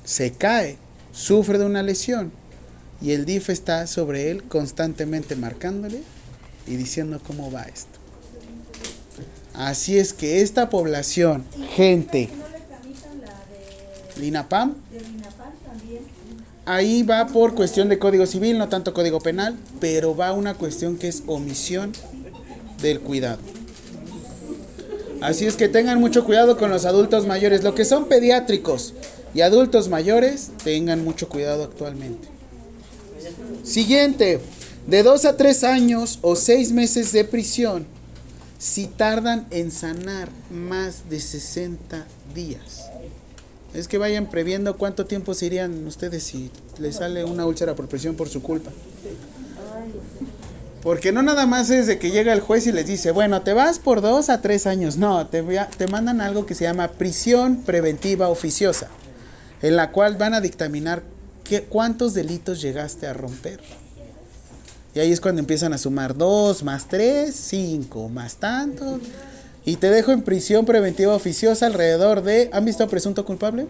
[0.04, 0.76] se cae,
[1.12, 2.32] sufre de una lesión
[3.00, 6.02] y el DIF está sobre él constantemente marcándole
[6.66, 7.93] y diciendo cómo va esto.
[9.54, 12.28] Así es que esta población, gente,
[14.20, 14.74] INAPAM,
[16.66, 20.96] ahí va por cuestión de código civil, no tanto código penal, pero va una cuestión
[20.96, 21.92] que es omisión
[22.82, 23.38] del cuidado.
[25.20, 27.62] Así es que tengan mucho cuidado con los adultos mayores.
[27.62, 28.92] Lo que son pediátricos
[29.34, 32.28] y adultos mayores, tengan mucho cuidado actualmente.
[33.62, 34.40] Siguiente,
[34.86, 37.93] de 2 a 3 años o 6 meses de prisión
[38.58, 42.84] si tardan en sanar más de 60 días.
[43.74, 47.88] Es que vayan previendo cuánto tiempo se irían ustedes si les sale una úlcera por
[47.88, 48.70] presión por su culpa.
[50.82, 53.54] Porque no nada más es de que llega el juez y les dice, bueno, te
[53.54, 54.96] vas por dos a tres años.
[54.98, 58.88] No, te, a- te mandan algo que se llama prisión preventiva oficiosa,
[59.62, 61.02] en la cual van a dictaminar
[61.42, 63.60] qué, cuántos delitos llegaste a romper.
[64.94, 69.00] Y ahí es cuando empiezan a sumar dos, más tres, cinco, más tanto.
[69.64, 72.48] Y te dejo en prisión preventiva oficiosa alrededor de...
[72.52, 73.66] ¿Han visto presunto culpable?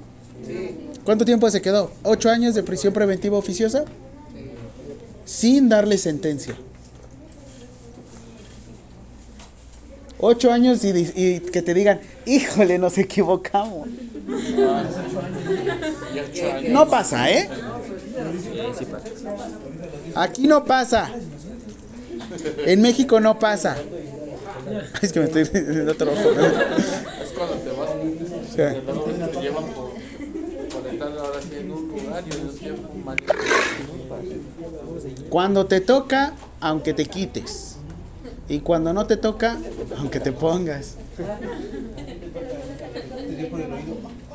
[1.05, 1.91] ¿Cuánto tiempo se quedó?
[2.03, 3.85] ¿Ocho años de prisión preventiva oficiosa?
[5.25, 6.57] Sin darle sentencia.
[10.19, 13.89] Ocho años y que te digan, híjole, nos equivocamos.
[16.69, 17.49] No pasa, ¿eh?
[20.15, 21.11] Aquí no pasa.
[22.67, 23.77] En México no pasa.
[25.03, 26.31] Es que me estoy en otro ojo.
[26.31, 27.91] Es cuando te vas,
[28.51, 28.57] Sí.
[28.57, 29.91] te llevan por,
[30.71, 32.89] por estar ahora sí en un lugar y en un tiempo.
[35.29, 37.77] Cuando te toca, aunque te quites.
[38.49, 39.59] Y cuando no te toca,
[39.99, 40.95] aunque te pongas.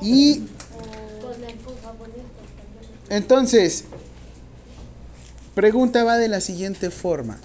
[0.01, 0.43] Y
[3.09, 3.85] entonces,
[5.59, 7.37] pregunta va de la siguiente forma.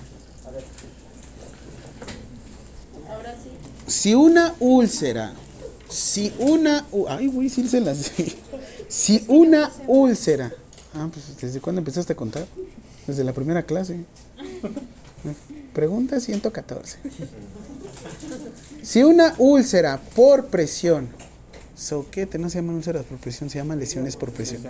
[3.88, 5.32] Si una úlcera
[5.88, 6.86] Si una.
[7.08, 8.12] Ay, güey, sí se las.
[8.88, 10.52] Si una úlcera.
[10.94, 12.46] Ah, pues ¿desde cuándo empezaste a contar?
[13.08, 14.04] Desde la primera clase.
[15.72, 16.98] Pregunta 114.
[18.82, 21.08] Si una úlcera por presión.
[21.76, 24.62] Soquete, no se llaman úlceras por presión, se llaman lesiones por presión.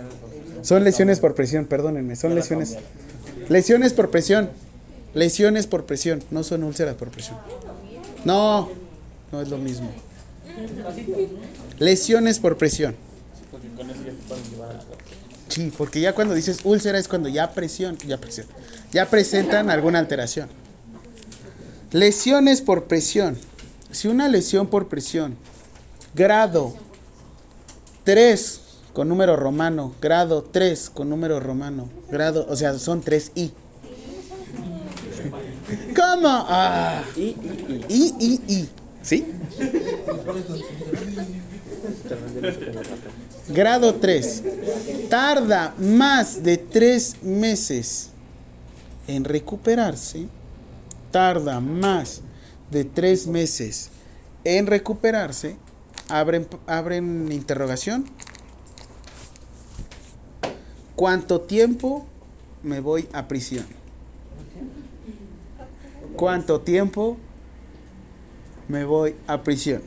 [0.63, 2.77] Son lesiones por presión, perdónenme, son lesiones.
[3.49, 4.49] Lesiones por presión.
[5.13, 7.37] Lesiones por presión, no son úlceras por presión.
[8.25, 8.69] No,
[9.31, 9.89] no es lo mismo.
[11.79, 12.95] Lesiones por presión.
[15.47, 18.47] Sí, porque ya cuando dices úlcera es cuando ya presión, ya presión,
[18.91, 20.49] ya presentan alguna alteración.
[21.91, 23.37] Lesiones por presión.
[23.91, 25.37] Si una lesión por presión,
[26.13, 26.75] grado
[28.03, 28.61] 3
[28.95, 33.51] con número romano, grado 3 con número romano, grado, o sea, son 3I.
[35.93, 36.29] ¿Cómo?
[36.29, 37.03] Ah.
[37.17, 37.35] I,
[37.89, 38.69] I, I.
[39.01, 39.25] ¿Sí?
[43.49, 44.43] Grado 3.
[45.09, 48.11] Tarda más de 3 meses
[49.09, 50.27] en recuperarse.
[51.11, 52.21] Tarda más
[52.71, 53.89] de 3 meses
[54.45, 55.57] en recuperarse.
[56.07, 58.05] Abren, abren interrogación.
[60.95, 62.05] ¿Cuánto tiempo
[62.63, 63.65] me voy a prisión?
[66.15, 67.17] ¿Cuánto tiempo
[68.69, 69.81] me voy a prisión?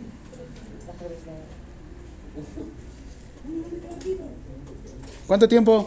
[5.26, 5.86] ¿Cuánto tiempo?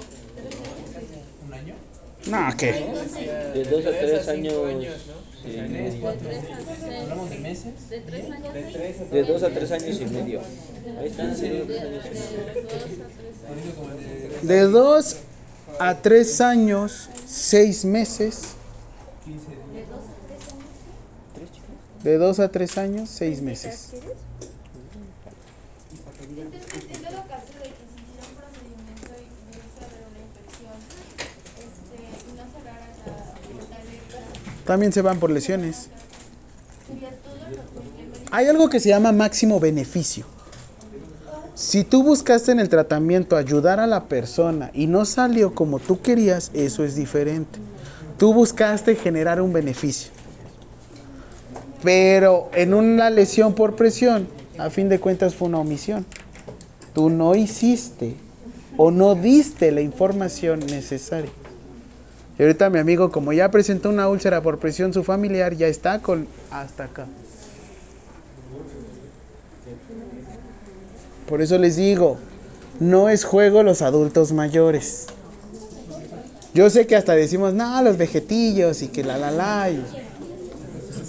[1.47, 1.75] ¿Un año?
[2.27, 2.71] No, ¿qué?
[3.53, 4.55] De dos a tres años.
[5.43, 5.99] De
[9.23, 10.41] dos a tres años y medio.
[10.99, 12.41] Ahí están, sí, dos años y medio.
[14.43, 15.17] De dos
[15.79, 18.55] a tres años, seis meses.
[22.03, 23.89] De dos a tres años, seis meses.
[26.33, 30.77] En todo caso de que se hiciera un procedimiento y pudiese haber una infección
[31.61, 33.15] este, y no cerrara la,
[33.69, 34.19] la alerta,
[34.65, 35.89] También se van por lesiones.
[38.31, 40.25] Hay algo que se llama máximo beneficio.
[41.53, 46.01] Si tú buscaste en el tratamiento ayudar a la persona y no salió como tú
[46.01, 47.59] querías, eso es diferente.
[48.17, 50.11] Tú buscaste generar un beneficio.
[51.83, 56.05] Pero en una lesión por presión, a fin de cuentas fue una omisión.
[56.93, 58.15] Tú no hiciste
[58.77, 61.31] o no diste la información necesaria.
[62.37, 65.99] Y ahorita mi amigo, como ya presentó una úlcera por presión, su familiar ya está
[65.99, 67.05] con hasta acá.
[71.27, 72.17] Por eso les digo,
[72.79, 75.07] no es juego los adultos mayores.
[76.53, 79.69] Yo sé que hasta decimos, no, los vegetillos y que la la la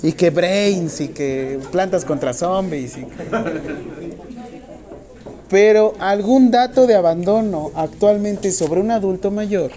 [0.03, 2.99] y, que brains y que plantas contra zombies.
[5.49, 9.73] Pero algún dato de abandono actualmente sobre un adulto mayor.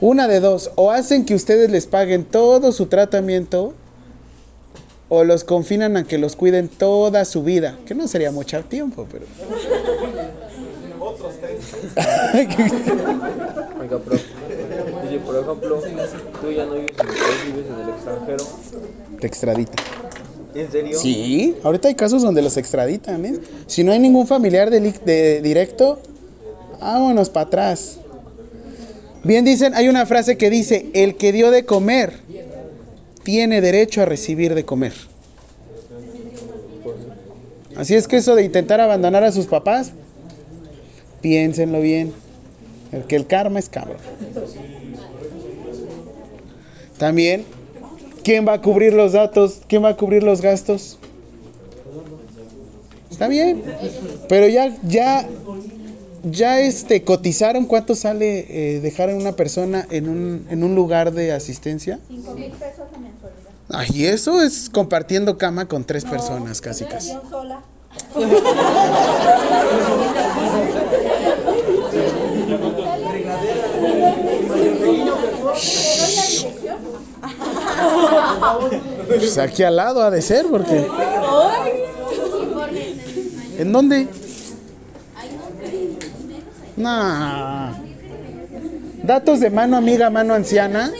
[0.00, 3.74] Una de dos, o hacen que ustedes les paguen todo su tratamiento
[5.10, 9.06] o los confinan a que los cuiden toda su vida, que no sería mucho tiempo,
[9.10, 9.26] pero...
[13.80, 14.24] Oiga, profe.
[15.26, 15.82] Por ejemplo,
[16.40, 18.44] tú ya no vives en el país, vives en el extranjero.
[19.20, 19.84] Te extraditan.
[20.54, 20.98] ¿En serio?
[20.98, 23.38] Sí, ahorita hay casos donde los extraditan, ¿eh?
[23.66, 26.00] Si no hay ningún familiar de, de directo,
[26.80, 27.98] vámonos para atrás.
[29.22, 32.14] Bien dicen, hay una frase que dice, el que dio de comer
[33.22, 34.94] tiene derecho a recibir de comer.
[37.76, 39.92] Así es que eso de intentar abandonar a sus papás,
[41.20, 42.12] piénsenlo bien.
[42.92, 43.98] El que el karma es cabrón.
[46.98, 47.44] También,
[48.24, 49.62] ¿quién va a cubrir los datos?
[49.68, 50.98] ¿Quién va a cubrir los gastos?
[53.10, 53.62] Está bien.
[54.28, 55.26] Pero ya, ya,
[56.24, 61.12] ya este, cotizaron cuánto sale eh, dejar a una persona en un, en un lugar
[61.12, 61.98] de asistencia.
[63.68, 67.12] Ay, eso es compartiendo cama con tres personas, casi casi.
[79.08, 80.86] Pues aquí al lado ha de ser, porque.
[83.58, 84.08] ¿En dónde?
[86.80, 87.72] Nah.
[89.02, 90.90] Datos de mano amiga, mano anciana.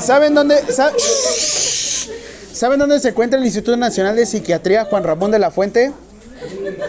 [0.00, 0.56] ¿Saben dónde?
[0.72, 0.92] sa-
[2.52, 5.92] ¿Saben dónde se encuentra el Instituto Nacional de Psiquiatría Juan Ramón de la Fuente?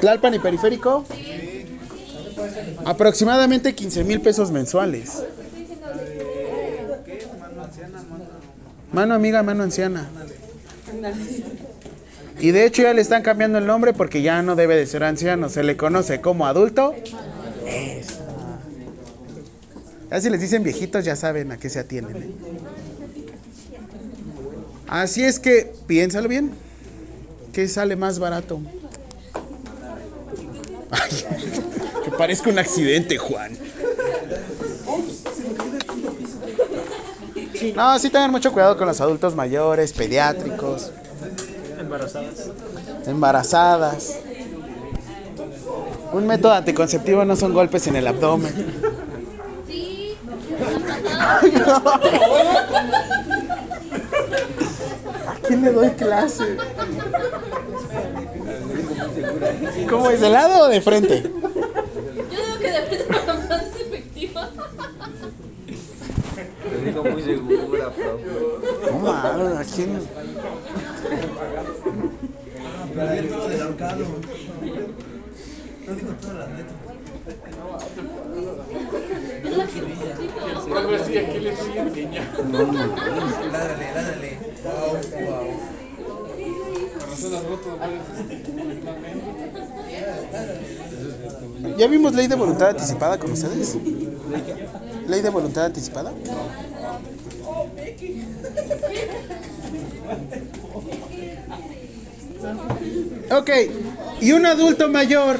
[0.01, 1.05] Tlalpan y Periférico.
[2.85, 5.23] Aproximadamente 15 mil pesos mensuales.
[8.91, 10.09] Mano amiga, mano anciana.
[12.41, 15.03] Y de hecho ya le están cambiando el nombre porque ya no debe de ser
[15.03, 16.95] anciano, se le conoce como adulto.
[20.09, 22.17] Ya si les dicen viejitos ya saben a qué se atienden.
[22.17, 22.31] ¿eh?
[24.87, 26.51] Así es que piénsalo bien.
[27.53, 28.59] ¿Qué sale más barato?
[32.03, 33.55] Que parezca un accidente, Juan.
[37.75, 40.91] No, sí tengan mucho cuidado con los adultos mayores, pediátricos,
[41.91, 42.49] Embarazadas.
[43.05, 44.19] embarazadas.
[46.13, 48.53] Un método anticonceptivo no son golpes en el abdomen.
[49.67, 50.15] Sí.
[55.27, 56.55] ¿A quién le doy clase?
[59.89, 61.23] ¿Cómo es, de lado o de frente?
[61.23, 64.49] Yo digo que de lo más efectiva.
[66.71, 68.91] Lo digo muy segura, profe.
[68.91, 69.99] No mames, ¿a quién?
[80.75, 82.27] Algo así, aquí les voy a enseñar.
[83.51, 84.37] Ládale, ládale.
[84.63, 84.91] Wow,
[85.25, 85.47] wow.
[86.99, 87.69] Corazón roto,
[91.77, 93.77] ¿Ya vimos ley de voluntad anticipada con ustedes?
[95.07, 96.11] ¿Ley de voluntad anticipada?
[103.31, 103.49] Ok,
[104.19, 105.39] y un adulto mayor,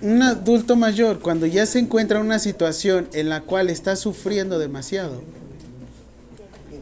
[0.00, 4.58] un adulto mayor cuando ya se encuentra en una situación en la cual está sufriendo
[4.58, 5.22] demasiado,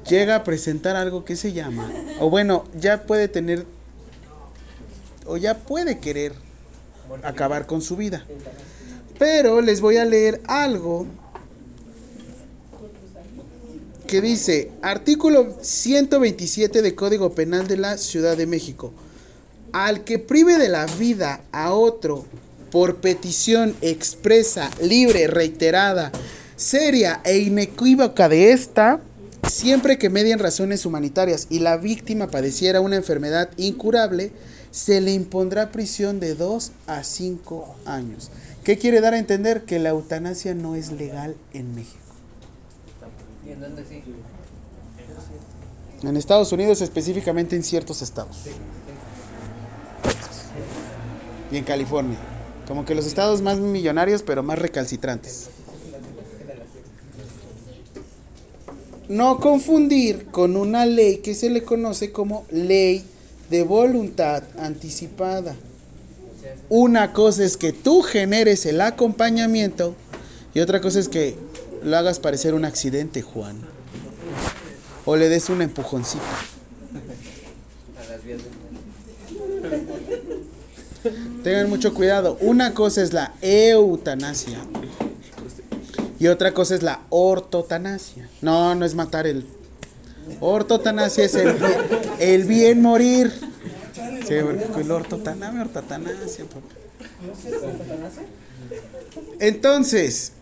[0.09, 1.91] llega a presentar algo que se llama,
[2.21, 3.67] o bueno, ya puede tener,
[5.27, 6.33] o ya puede querer
[7.23, 8.25] acabar con su vida.
[9.19, 11.07] Pero les voy a leer algo
[14.05, 18.93] que dice, artículo 127 de Código Penal de la Ciudad de México.
[19.73, 22.25] Al que prive de la vida a otro
[22.71, 26.13] por petición expresa, libre, reiterada,
[26.57, 29.01] seria e inequívoca de esta,
[29.49, 34.33] siempre que median razones humanitarias y la víctima padeciera una enfermedad incurable,
[34.71, 38.31] se le impondrá prisión de 2 a 5 años.
[38.65, 39.63] ¿Qué quiere dar a entender?
[39.65, 42.04] Que la eutanasia no es legal en México.
[43.47, 44.03] ¿Y en dónde sí?
[46.03, 48.45] En Estados Unidos, específicamente en ciertos estados.
[51.51, 52.19] Y en California.
[52.67, 55.49] Como que los estados más millonarios, pero más recalcitrantes.
[59.09, 63.05] No confundir con una ley que se le conoce como ley
[63.51, 65.55] de voluntad anticipada.
[66.71, 69.95] Una cosa es que tú generes el acompañamiento
[70.55, 71.37] y otra cosa es que
[71.85, 73.57] lo hagas parecer un accidente, Juan.
[75.05, 76.25] O le des un empujoncito.
[81.43, 82.39] Tengan mucho cuidado.
[82.41, 84.59] Una cosa es la eutanasia.
[86.19, 88.29] Y otra cosa es la ortotanasia.
[88.41, 89.47] No, no es matar el.
[90.41, 91.55] Ortotanasia es el,
[92.19, 93.31] el bien morir.
[94.27, 96.45] Sí, el ortotanasia, ortotanasia.
[96.47, 96.67] papá.
[99.39, 100.33] Entonces,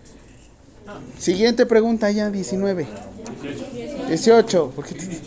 [1.18, 2.86] siguiente pregunta ya, 19.
[4.08, 4.70] 18.
[4.74, 5.20] ¿Por qué te-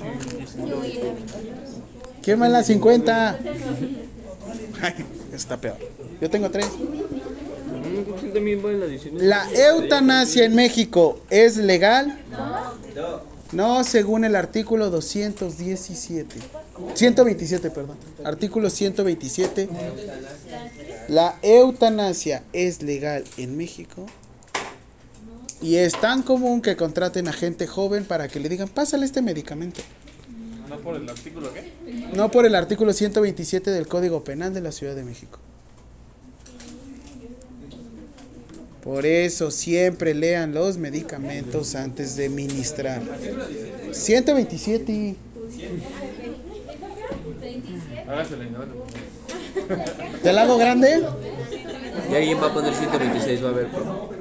[2.22, 3.40] ¿Quién va en la 50?
[4.82, 4.94] Ay,
[5.34, 5.78] está peor.
[6.22, 6.68] Yo tengo tres.
[8.24, 9.26] Yo también voy en la 19.
[9.26, 12.18] ¿La eutanasia en México es legal?
[13.52, 16.36] No, según el artículo 217.
[16.96, 17.98] 127, perdón.
[18.24, 19.70] Artículo 127.
[21.08, 24.06] La eutanasia es legal en México.
[25.66, 29.24] Y es tan común que contraten a gente joven para que le digan, pásale este
[29.24, 29.82] medicamento.
[30.70, 31.72] ¿No por el artículo qué?
[32.14, 35.40] No por el artículo 127 del Código Penal de la Ciudad de México.
[38.84, 43.02] Por eso siempre lean los medicamentos antes de ministrar.
[43.92, 45.16] 127.
[48.08, 48.60] Hágaselo y no.
[50.22, 51.04] ¿Te la hago grande?
[52.12, 54.15] Y alguien va a poner 126, va a ver, profe.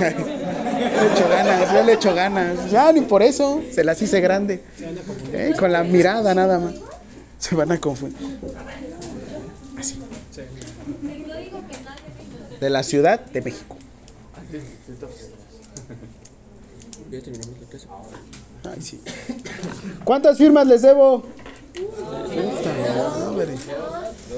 [0.00, 2.70] Le echo ganas, yo le echo ganas.
[2.70, 4.62] Ya ni por eso, se las hice grande.
[5.32, 6.74] Eh, con la mirada nada más.
[7.38, 8.38] Se van a confundir.
[9.78, 9.98] Así.
[12.60, 13.76] De la Ciudad de México.
[18.64, 19.00] Ay, sí.
[20.04, 21.24] ¿Cuántas firmas les debo?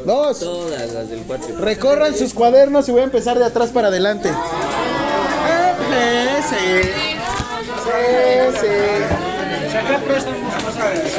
[0.05, 0.41] Dos.
[0.41, 1.59] Todas las del 4.
[1.59, 4.31] Recorran sus cuadernos y voy a empezar de atrás para adelante.
[5.89, 5.95] Sí,
[6.49, 6.91] sí.
[7.85, 8.01] Sí,
[8.61, 9.71] sí.
[9.73, 11.19] Saca préstamos, no sabes.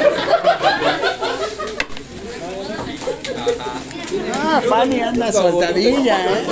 [4.34, 6.44] Ah, Fanny anda soltadilla, ¿eh?